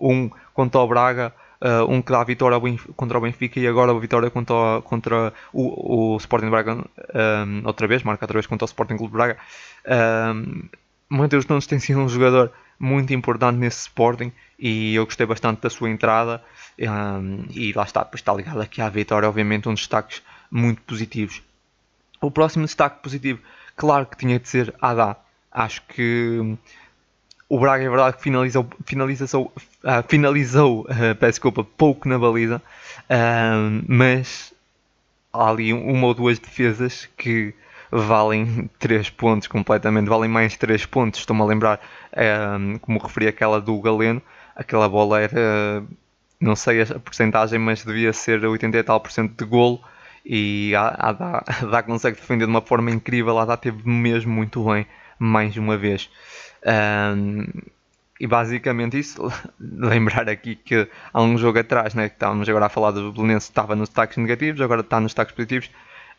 [0.00, 2.58] um contra o Braga, uh, um que dá a vitória
[2.96, 7.86] contra o Benfica e agora a vitória contra, contra o, o Sporting Braga um, outra
[7.86, 9.36] vez, marca outra vez contra o Sporting Clube Braga.
[9.86, 10.68] Um,
[11.08, 15.70] Mateus Nunes tem sido um jogador muito importante nesse Sporting e eu gostei bastante da
[15.70, 16.42] sua entrada
[16.78, 21.42] um, e lá está, está ligado aqui à vitória, obviamente um destaques muito positivos.
[22.20, 23.40] O próximo destaque positivo
[23.78, 25.16] Claro que tinha de ser Adá.
[25.52, 26.58] Acho que
[27.48, 29.52] o Braga é verdade que finalizou, finalizou,
[29.84, 32.60] uh, finalizou uh, peço desculpa, pouco na baliza,
[33.86, 34.52] mas
[35.32, 37.54] há ali uma ou duas defesas que
[37.90, 41.20] valem 3 pontos completamente, valem mais 3 pontos.
[41.20, 41.80] Estou-me a lembrar,
[42.12, 44.22] uh, como referi aquela do Galeno,
[44.54, 45.84] aquela bola era,
[46.40, 49.80] não sei a porcentagem, mas devia ser 80 e tal por cento de golo
[50.28, 53.38] e a Adá, Adá consegue defender de uma forma incrível.
[53.38, 54.86] A Adá teve mesmo muito bem,
[55.18, 56.10] mais uma vez.
[56.66, 57.46] Um,
[58.20, 62.68] e basicamente isso, lembrar aqui que há um jogo atrás, né, que estávamos agora a
[62.68, 65.70] falar do Belenense, estava nos destaques negativos, agora está nos destaques positivos.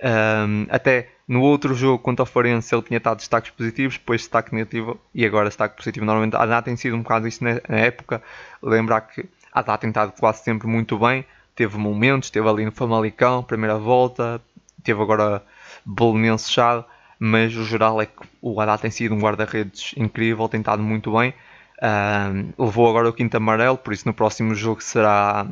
[0.01, 4.51] Um, até no outro jogo contra o Farense ele tinha estado destaques positivos, depois destaque
[4.51, 6.03] negativo e agora destaque positivo.
[6.03, 8.19] Normalmente a Adá tem sido um bocado isso na, época.
[8.63, 9.21] Lembrar que
[9.53, 11.23] a Adá tem estado quase sempre muito bem,
[11.55, 14.41] teve momentos, teve ali no Famalicão, primeira volta,
[14.83, 15.43] teve agora
[15.85, 16.83] Belenense Chado,
[17.19, 21.15] mas o geral é que o Haddad tem sido um guarda-redes incrível, tem estado muito
[21.15, 21.31] bem.
[21.77, 25.45] Uh, levou agora o quinto amarelo, por isso no próximo jogo será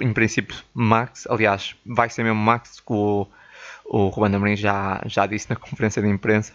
[0.00, 1.26] em princípio Max.
[1.28, 3.26] Aliás, vai ser mesmo Max, que o,
[3.90, 6.52] o Ruben Amorim já, já disse na conferência de imprensa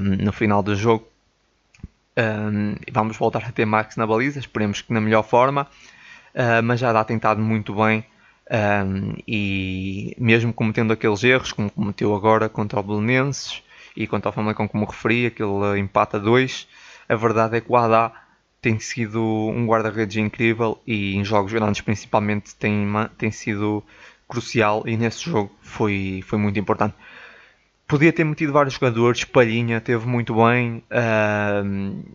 [0.00, 1.06] no final do jogo.
[2.90, 5.68] vamos voltar a ter Max na baliza, esperemos que na melhor forma.
[6.34, 8.04] Uh, mas já dá tentado muito bem
[8.50, 13.62] um, e mesmo cometendo aqueles erros como cometeu agora contra o Belenenses
[13.96, 16.68] e contra o Famalicão como referi, aquele empate a 2,
[17.08, 18.12] a verdade é que o Haddad
[18.60, 23.82] tem sido um guarda-redes incrível e em jogos grandes principalmente tem, tem sido
[24.28, 26.94] crucial e nesse jogo foi, foi muito importante.
[27.86, 32.14] Podia ter metido vários jogadores, Palhinha teve muito bem, uh,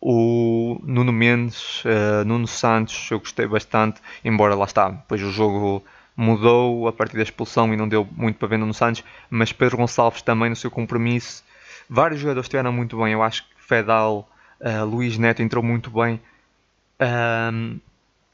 [0.00, 5.84] o Nuno Mendes, uh, Nuno Santos, eu gostei bastante, embora lá está, depois o jogo
[6.16, 9.76] mudou a partir da expulsão e não deu muito para ver Nuno Santos, mas Pedro
[9.76, 11.44] Gonçalves também no seu compromisso,
[11.88, 14.26] vários jogadores estiveram muito bem, eu acho que Fedal,
[14.58, 16.18] uh, Luís Neto entrou muito bem,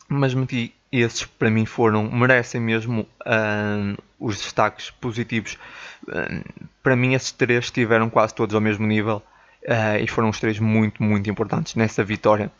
[0.09, 5.59] mas meti esses para mim foram, merecem mesmo uh, os destaques positivos.
[6.07, 6.45] Uh,
[6.83, 9.23] para mim, esses três estiveram quase todos ao mesmo nível
[9.65, 12.51] uh, e foram os três muito, muito importantes nessa vitória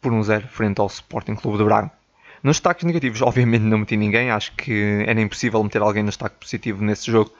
[0.00, 1.90] por um zero frente ao Sporting Clube de Braga.
[2.42, 6.36] Nos destaques negativos, obviamente não meti ninguém, acho que era impossível meter alguém no destaque
[6.38, 7.32] positivo nesse jogo.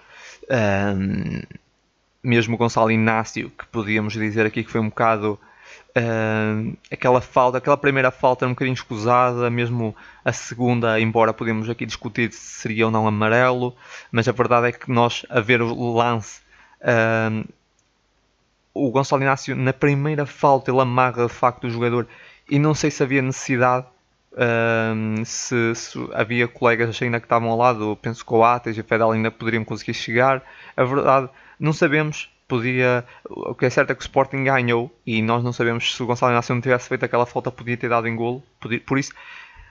[2.21, 5.39] mesmo o Gonçalo Inácio, que podíamos dizer aqui que foi um bocado
[5.97, 11.69] Uh, aquela falta, aquela primeira falta era um bocadinho escusada, mesmo a segunda, embora podemos
[11.69, 13.75] aqui discutir se seria ou não amarelo,
[14.13, 16.41] mas a verdade é que nós, a ver o lance,
[16.83, 17.49] uh,
[18.75, 22.07] o Gonçalo Inácio, na primeira falta, ele amarra de facto o jogador
[22.49, 23.87] e não sei se havia necessidade.
[24.31, 28.81] Uh, se, se, havia colegas ainda que estavam ao lado, penso que o Ates e
[28.81, 30.43] o Fedel ainda poderiam conseguir chegar.
[30.77, 33.05] A verdade, não sabemos, podia.
[33.29, 36.07] O que é certo é que o Sporting ganhou e nós não sabemos se o
[36.07, 38.43] Gonçalo Inácio não tivesse feito aquela falta, podia ter dado em golo.
[38.87, 39.13] Por isso,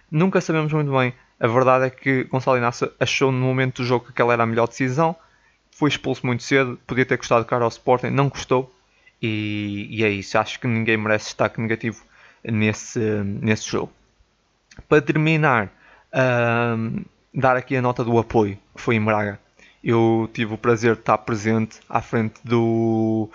[0.09, 1.13] nunca sabemos muito bem.
[1.39, 4.45] A verdade é que Gonçalo Inácio achou no momento do jogo que aquela era a
[4.45, 5.15] melhor decisão.
[5.71, 8.73] Foi expulso muito cedo, podia ter custado caro ao Sporting, não custou.
[9.21, 10.37] E, e é isso.
[10.37, 12.03] Acho que ninguém merece destaque negativo
[12.43, 13.91] nesse, nesse jogo.
[14.87, 15.71] Para terminar,
[17.33, 19.39] dar aqui a nota do apoio, que foi em Braga
[19.83, 23.29] eu tive o prazer de estar presente à frente do,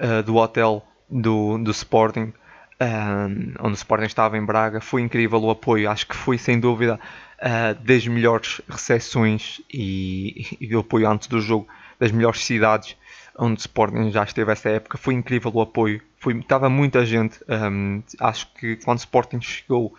[0.00, 2.32] uh, do hotel do, do Sporting,
[2.78, 3.26] eh,
[3.60, 4.80] onde o Sporting estava em Braga.
[4.80, 7.00] Foi incrível o apoio, acho que foi sem dúvida
[7.38, 11.66] uh, das melhores recepções e, e o apoio antes do jogo
[11.98, 12.96] das melhores cidades
[13.38, 14.98] onde o Sporting já esteve essa época.
[14.98, 17.38] Foi incrível o apoio, foi, estava muita gente.
[17.48, 19.94] Um, acho que quando o Sporting chegou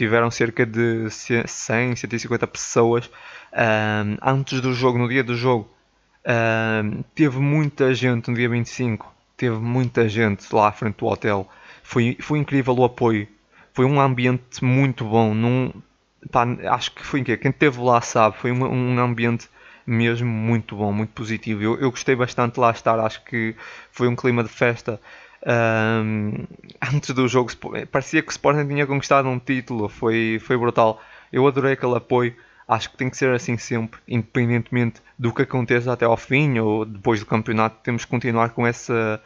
[0.00, 3.10] tiveram cerca de 100, 150 pessoas
[3.52, 5.68] um, antes do jogo, no dia do jogo.
[6.26, 11.46] Um, teve muita gente no dia 25, teve muita gente lá à frente do hotel.
[11.82, 13.28] Foi, foi incrível o apoio,
[13.74, 15.34] foi um ambiente muito bom.
[15.34, 15.70] Num,
[16.32, 19.50] pá, acho que foi quem esteve lá sabe, foi um, um ambiente
[19.90, 21.62] mesmo muito bom, muito positivo.
[21.62, 23.54] Eu, eu gostei bastante de lá estar, acho que
[23.90, 25.00] foi um clima de festa.
[25.44, 26.46] Um,
[26.94, 27.50] antes do jogo
[27.90, 31.02] parecia que o Sporting tinha conquistado um título, foi, foi brutal.
[31.32, 32.34] Eu adorei aquele apoio.
[32.68, 36.84] Acho que tem que ser assim sempre, independentemente do que aconteça até ao fim ou
[36.84, 39.20] depois do campeonato, temos que continuar com essa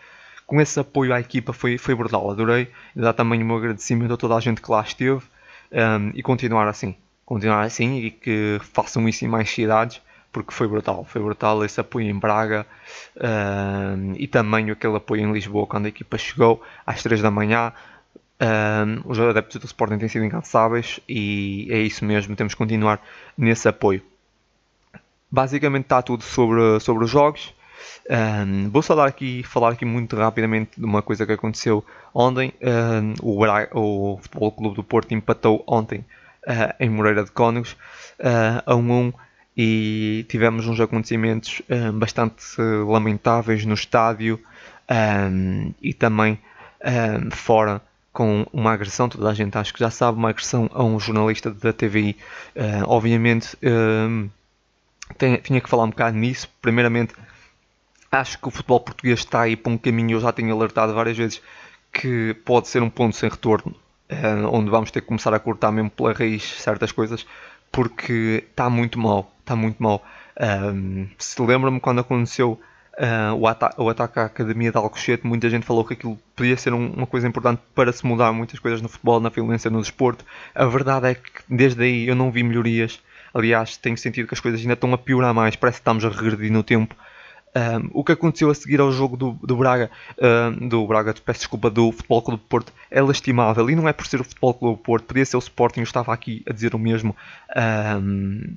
[0.46, 2.70] com esse apoio à equipa foi, foi brutal, adorei.
[2.96, 5.22] E dá também o meu agradecimento a toda a gente que lá esteve
[5.72, 6.94] um, e continuar assim.
[7.24, 10.00] Continuar assim e que façam isso em mais cidades
[10.34, 12.66] porque foi brutal, foi brutal esse apoio em Braga
[13.16, 17.72] uh, e também aquele apoio em Lisboa quando a equipa chegou às 3 da manhã.
[18.42, 23.00] Uh, os adeptos do Sporting têm sido incansáveis e é isso mesmo, temos que continuar
[23.38, 24.02] nesse apoio.
[25.30, 27.54] Basicamente está tudo sobre, sobre os jogos.
[28.10, 32.52] Um, vou falar aqui, falar aqui muito rapidamente de uma coisa que aconteceu ontem.
[32.60, 36.04] Um, o, Braga, o Futebol Clube do Porto empatou ontem
[36.48, 37.76] uh, em Moreira de Cónegos
[38.18, 39.23] uh, a 1 um, 1
[39.56, 42.44] e tivemos uns acontecimentos um, bastante
[42.86, 44.40] lamentáveis no estádio
[44.90, 46.38] um, e também
[46.84, 47.80] um, fora
[48.12, 51.50] com uma agressão, toda a gente acho que já sabe, uma agressão a um jornalista
[51.50, 52.16] da TVI.
[52.54, 53.56] Uh, obviamente
[55.18, 56.48] tem, tinha que falar um bocado nisso.
[56.60, 57.14] Primeiramente,
[58.10, 61.16] acho que o futebol português está aí para um caminho, eu já tenho alertado várias
[61.16, 61.42] vezes,
[61.92, 63.74] que pode ser um ponto sem retorno,
[64.10, 67.26] uh, onde vamos ter que começar a cortar mesmo pela raiz certas coisas,
[67.74, 70.02] porque está muito mal está muito mal.
[70.40, 72.58] Um, se lembra-me quando aconteceu
[72.98, 76.56] uh, o, ata o, ataque à Academia de Alcochete, muita gente falou que aquilo podia
[76.56, 79.80] ser um, uma coisa importante para se mudar muitas coisas no futebol, na violência, no
[79.80, 80.24] desporto.
[80.54, 83.00] A verdade é que desde aí eu não vi melhorias.
[83.32, 86.08] Aliás, tenho sentido que as coisas ainda estão a piorar mais, parece que estamos a
[86.08, 86.94] regredir no tempo.
[87.56, 89.88] Um, o que aconteceu a seguir ao jogo do, do Braga,
[90.18, 93.92] um, do Braga, peço desculpa, do Futebol Clube do Porto, é lastimável e não é
[93.92, 96.52] por ser o Futebol Clube do Porto, podia ser o Sporting, eu estava aqui a
[96.52, 97.14] dizer o mesmo.
[97.56, 98.56] Um,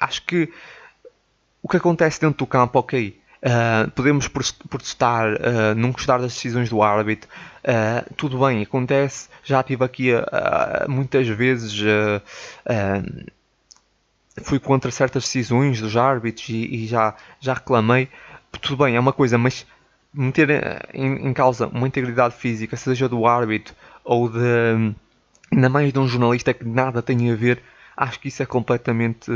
[0.00, 0.52] acho que
[1.62, 6.68] o que acontece dentro do campo, ok, uh, podemos protestar, uh, não gostar das decisões
[6.68, 7.28] do árbitro,
[7.64, 10.10] uh, tudo bem, acontece, já estive aqui
[10.88, 11.72] muitas vezes,
[14.42, 18.08] fui contra certas decisões dos árbitros e, e, já, já reclamei,
[18.60, 19.66] tudo bem, é uma coisa, mas
[20.12, 20.50] meter
[20.92, 23.74] em, em, causa uma integridade física, seja do árbitro
[24.04, 24.94] ou de
[25.52, 27.62] ainda mais de um jornalista que nada tem a ver,
[27.96, 29.30] acho que isso é completamente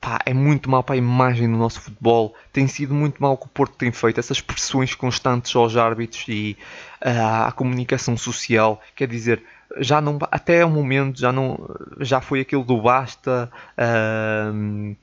[0.00, 2.34] pá, é muito mal para a imagem do nosso futebol.
[2.52, 6.24] Tem sido muito mal o que o Porto tem feito, essas pressões constantes aos árbitros
[6.28, 6.56] e
[7.04, 8.80] uh, à comunicação social.
[8.94, 9.42] Quer dizer,
[9.78, 11.58] já não até o momento já não
[12.00, 13.50] já foi aquilo do basta.
[13.76, 14.96] Uh,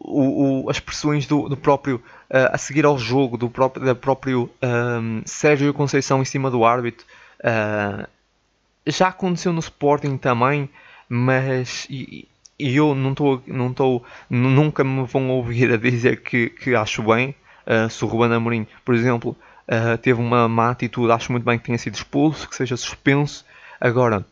[0.00, 1.96] o, o, as pressões do, do próprio
[2.30, 4.50] uh, a seguir ao jogo do próprio, da próprio
[5.26, 7.04] Sérgio Conceição em cima do árbitro
[8.86, 10.70] já aconteceu no Sporting também
[11.08, 16.50] mas e, e eu não estou, não estou, nunca me vão ouvir a dizer que,
[16.50, 17.34] que acho bem.
[17.66, 19.36] Uh, se o Ruben Amorim, por exemplo,
[19.68, 23.44] uh, teve uma má atitude, acho muito bem que tenha sido expulso, que seja suspenso.
[23.80, 24.24] Agora,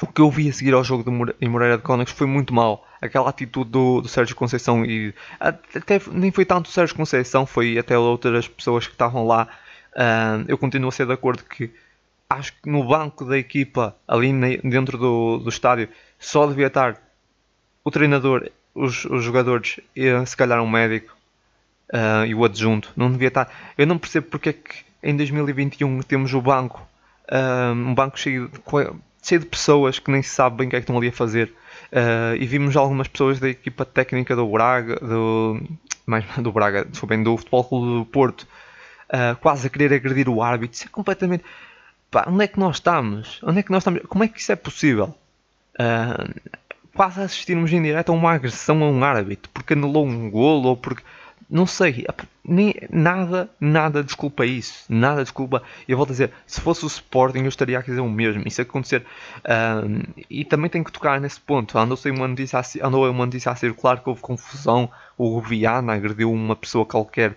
[0.00, 2.54] o que eu vi a seguir ao jogo de em Moreira de Cónegos foi muito
[2.54, 2.86] mal.
[3.00, 7.78] Aquela atitude do, do Sérgio Conceição e até nem foi tanto o Sérgio Conceição, foi
[7.78, 9.48] até outras pessoas que estavam lá.
[9.92, 11.70] Uh, eu continuo a ser de acordo que
[12.28, 16.96] acho que no banco da equipa, ali dentro do, do estádio, só devia estar
[17.82, 21.16] o treinador, os, os jogadores e se calhar um médico
[21.90, 22.92] uh, e o adjunto.
[22.96, 23.50] Não devia estar.
[23.76, 26.86] Eu não percebo porque é que em 2021 temos o banco,
[27.30, 28.60] uh, um banco cheio de,
[29.22, 31.12] cheio de pessoas que nem se sabe bem o que é que estão ali a
[31.12, 31.52] fazer.
[31.92, 35.60] Uh, e vimos algumas pessoas da equipa técnica do Braga, do,
[36.06, 38.46] mais do Braga, bem do Futebol Clube do Porto,
[39.40, 40.76] quase a querer agredir o árbitro.
[40.76, 41.44] Isso é completamente.
[42.10, 43.40] Pá, onde é que nós estamos?
[43.42, 44.02] Onde é que nós estamos?
[44.08, 45.12] Como é que isso é possível?
[46.94, 50.76] Quase assistirmos em direto a uma agressão a um árbitro porque anulou um golo ou
[50.76, 51.02] porque
[51.50, 52.06] não sei,
[52.44, 55.62] nem, nada, nada desculpa isso, nada desculpa.
[55.88, 59.04] Eu a dizer, se fosse o Sporting eu estaria a dizer o mesmo, isso acontecer.
[59.44, 61.76] Um, e também tenho que tocar nesse ponto.
[61.76, 64.88] Andou-se uma notícia, andou uma notícia a circular que houve confusão,
[65.18, 67.36] o Viana agrediu uma pessoa qualquer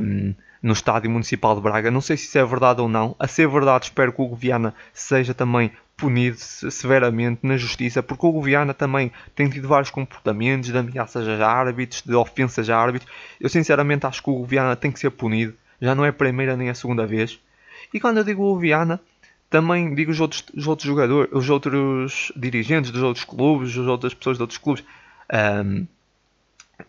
[0.00, 1.90] um, no estádio municipal de Braga.
[1.90, 3.16] Não sei se isso é verdade ou não.
[3.18, 8.40] A ser verdade, espero que o Viana seja também punido severamente na justiça, porque o
[8.40, 13.12] Guiana também tem tido vários comportamentos de ameaças a árbitros, de ofensas a árbitros.
[13.40, 16.56] Eu sinceramente acho que o Guiana tem que ser punido, já não é a primeira
[16.56, 17.40] nem a segunda vez.
[17.92, 19.00] E quando eu digo o Guiana,
[19.50, 24.14] também digo os outros, os outros jogadores, os outros dirigentes dos outros clubes, as outras
[24.14, 24.84] pessoas de outros clubes.
[25.32, 25.84] Um,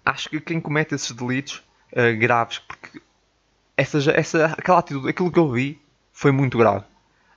[0.05, 3.01] acho que quem comete esses delitos uh, graves, porque
[3.75, 5.81] essa, essa, aquela atitude, aquilo que eu vi
[6.13, 6.85] foi muito grave.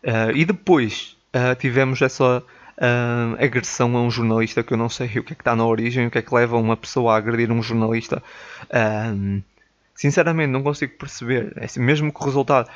[0.05, 5.07] Uh, e depois uh, tivemos essa uh, agressão a um jornalista que eu não sei
[5.07, 7.17] o que é que está na origem, o que é que leva uma pessoa a
[7.17, 8.23] agredir um jornalista.
[8.65, 9.43] Uh,
[9.95, 11.53] sinceramente, não consigo perceber.
[11.57, 12.69] É assim, mesmo que o resultado.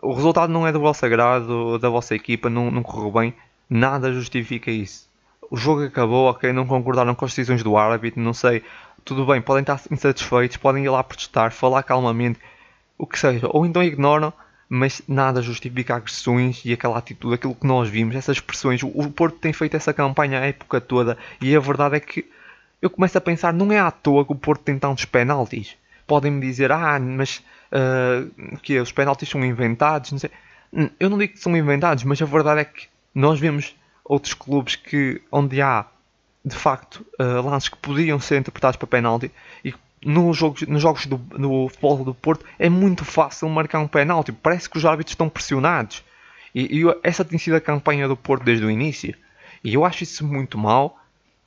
[0.00, 3.34] O resultado não é do vosso agrado, da vossa equipa, não, não correu bem,
[3.68, 5.08] nada justifica isso.
[5.50, 8.62] O jogo acabou, ok, não concordaram com as decisões do árbitro, não sei,
[9.04, 12.38] tudo bem, podem estar insatisfeitos, podem ir lá protestar, falar calmamente,
[12.98, 14.32] o que seja, ou então ignoram
[14.68, 18.82] mas nada justifica agressões e aquela atitude, aquilo que nós vimos, essas expressões.
[18.82, 22.28] O Porto tem feito essa campanha a época toda e a verdade é que
[22.80, 25.76] eu começo a pensar, não é à toa que o Porto tem tantos penaltis.
[26.06, 27.42] Podem-me dizer, ah, mas
[27.72, 30.30] uh, que os penaltis são inventados, não sei.
[31.00, 34.76] Eu não digo que são inventados, mas a verdade é que nós vemos outros clubes
[34.76, 35.86] que onde há
[36.44, 39.32] de facto uh, lances que podiam ser interpretados para penalti
[39.64, 39.74] e
[40.06, 41.18] nos jogos, nos jogos do
[41.68, 44.30] futebol do Porto é muito fácil marcar um penalti.
[44.30, 46.04] Parece que os árbitros estão pressionados.
[46.54, 49.14] E, e, essa tem sido a campanha do Porto desde o início.
[49.64, 50.96] E eu acho isso muito mal.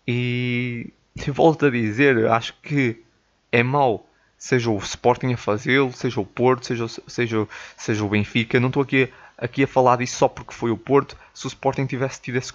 [0.05, 0.91] E
[1.27, 3.01] volto a dizer, acho que
[3.49, 4.05] é mau.
[4.37, 7.47] Seja o Sporting a fazê-lo, seja o Porto, seja, seja,
[7.77, 8.59] seja o Benfica.
[8.59, 11.15] Não estou aqui, aqui a falar disso só porque foi o Porto.
[11.33, 12.51] Se o Sporting tivesse tido esse,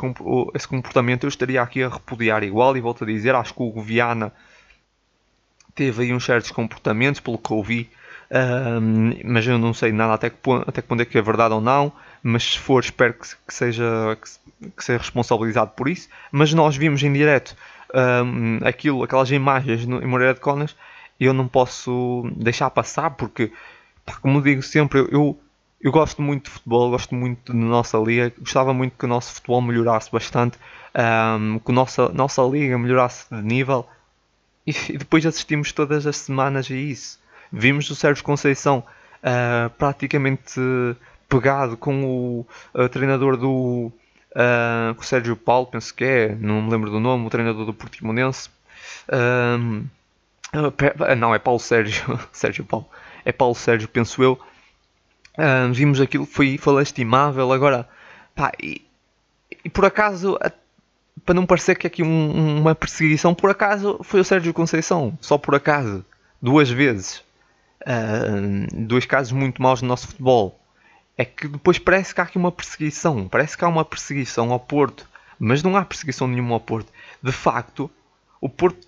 [0.54, 2.76] esse comportamento, eu estaria aqui a repudiar igual.
[2.76, 4.30] E volto a dizer, acho que o Viana
[5.74, 7.90] teve aí uns certos comportamentos, pelo que eu vi,
[8.30, 11.22] um, mas eu não sei nada até que, ponto, até que ponto é que é
[11.22, 15.88] verdade ou não, mas se for espero que, que seja, que, que, seja responsabilizado por
[15.88, 17.56] isso, mas nós vimos em direto
[18.64, 20.74] aquilo, aquelas imagens no, em Moreira de Conas,
[21.18, 23.52] eu não posso deixar passar porque,
[24.04, 25.40] pá, como digo sempre, eu, eu,
[25.80, 29.34] eu gosto muito de futebol, gosto muito da nossa liga, gostava muito que o nosso
[29.34, 30.58] futebol melhorasse bastante,
[31.38, 33.86] um, que a nossa, nossa liga melhorasse de nível,
[34.66, 37.18] e, depois assistimos todas as semanas a isso.
[37.52, 38.84] Vimos o Sérgio Conceição
[39.22, 40.60] uh, praticamente
[41.28, 43.92] pegado com o uh, treinador do
[44.32, 48.48] uh, Sérgio Paulo, penso que é, não me lembro do nome, o treinador do Portimonense.
[49.08, 49.84] Uh,
[51.16, 52.86] não, é Paulo Sérgio, Sérgio Paulo,
[53.24, 54.38] é Paulo Sérgio, penso eu.
[55.72, 57.52] vimos aquilo, foi, foi lastimável.
[57.52, 57.88] Agora,
[58.36, 58.86] pá, e,
[59.64, 60.38] e por acaso,
[61.24, 65.16] para não parecer que é aqui um, uma perseguição, por acaso foi o Sérgio Conceição,
[65.20, 66.04] só por acaso,
[66.40, 67.22] duas vezes.
[67.84, 70.58] uh, dois casos muito maus no nosso futebol.
[71.16, 74.58] É que depois parece que há aqui uma perseguição, parece que há uma perseguição ao
[74.58, 75.08] Porto,
[75.38, 76.92] mas não há perseguição nenhuma ao Porto.
[77.22, 77.90] De facto,
[78.40, 78.86] o Porto,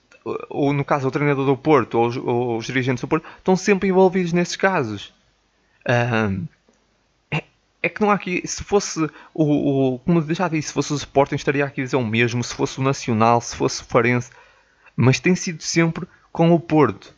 [0.51, 3.57] ou no caso o treinador do Porto, ou os, ou os dirigentes do Porto, estão
[3.57, 5.15] sempre envolvidos nesses casos.
[5.89, 6.47] Uh,
[7.87, 10.97] é, que não há aqui, se fosse o, o, como já disse, se fosse o
[10.97, 14.31] Sporting estaria aqui a dizer o mesmo, se fosse o Nacional, se fosse o Farense,
[14.95, 17.15] mas tem sido sempre com o Porto.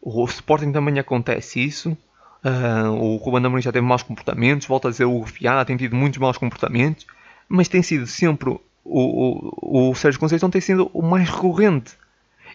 [0.00, 1.96] O Sporting também acontece isso.
[2.42, 5.94] Uh, o Ruben Amorim já teve maus comportamentos, volta a dizer o Fiada tem tido
[5.94, 7.06] muitos maus comportamentos,
[7.48, 11.92] mas tem sido sempre o, o, o Sérgio Conceição tem sido o mais recorrente.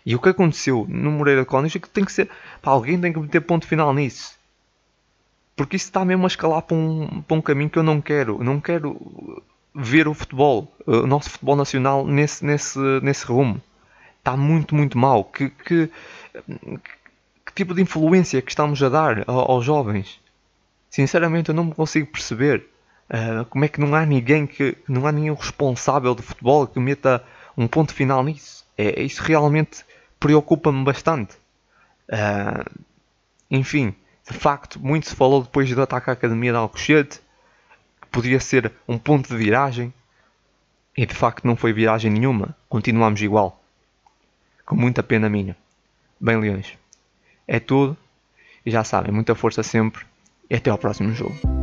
[0.05, 2.29] E o que aconteceu no Moreira Cónigo é que tem que ser.
[2.61, 4.34] Pá, alguém tem que meter ponto final nisso.
[5.55, 8.43] Porque isso está mesmo a escalar para um, para um caminho que eu não quero.
[8.43, 9.43] Não quero
[9.73, 13.61] ver o futebol, o nosso futebol nacional, nesse, nesse, nesse rumo.
[14.19, 15.23] Está muito, muito mal.
[15.23, 15.89] Que, que,
[17.55, 20.19] tipo de influência que estamos a dar aos jovens?
[20.89, 22.67] Sinceramente, eu não me consigo perceber
[23.09, 26.79] uh, como é que não há ninguém que não há nenhum responsável de futebol que
[26.79, 27.23] meta
[27.57, 28.65] um ponto final nisso.
[28.77, 29.85] É, isso realmente
[30.19, 31.35] preocupa-me bastante.
[32.09, 32.83] Uh,
[33.49, 33.95] enfim,
[34.29, 37.21] de facto, muito se falou depois do ataque à Academia de Alcochete
[38.01, 39.93] que podia ser um ponto de viragem
[40.97, 42.55] e de facto não foi viragem nenhuma.
[42.67, 43.61] Continuamos igual.
[44.65, 45.55] Com muita pena minha.
[46.19, 46.77] Bem, Leões.
[47.47, 47.95] É tudo.
[48.65, 50.05] E já sabem, muita força sempre.
[50.49, 51.54] E até ao próximo jogo.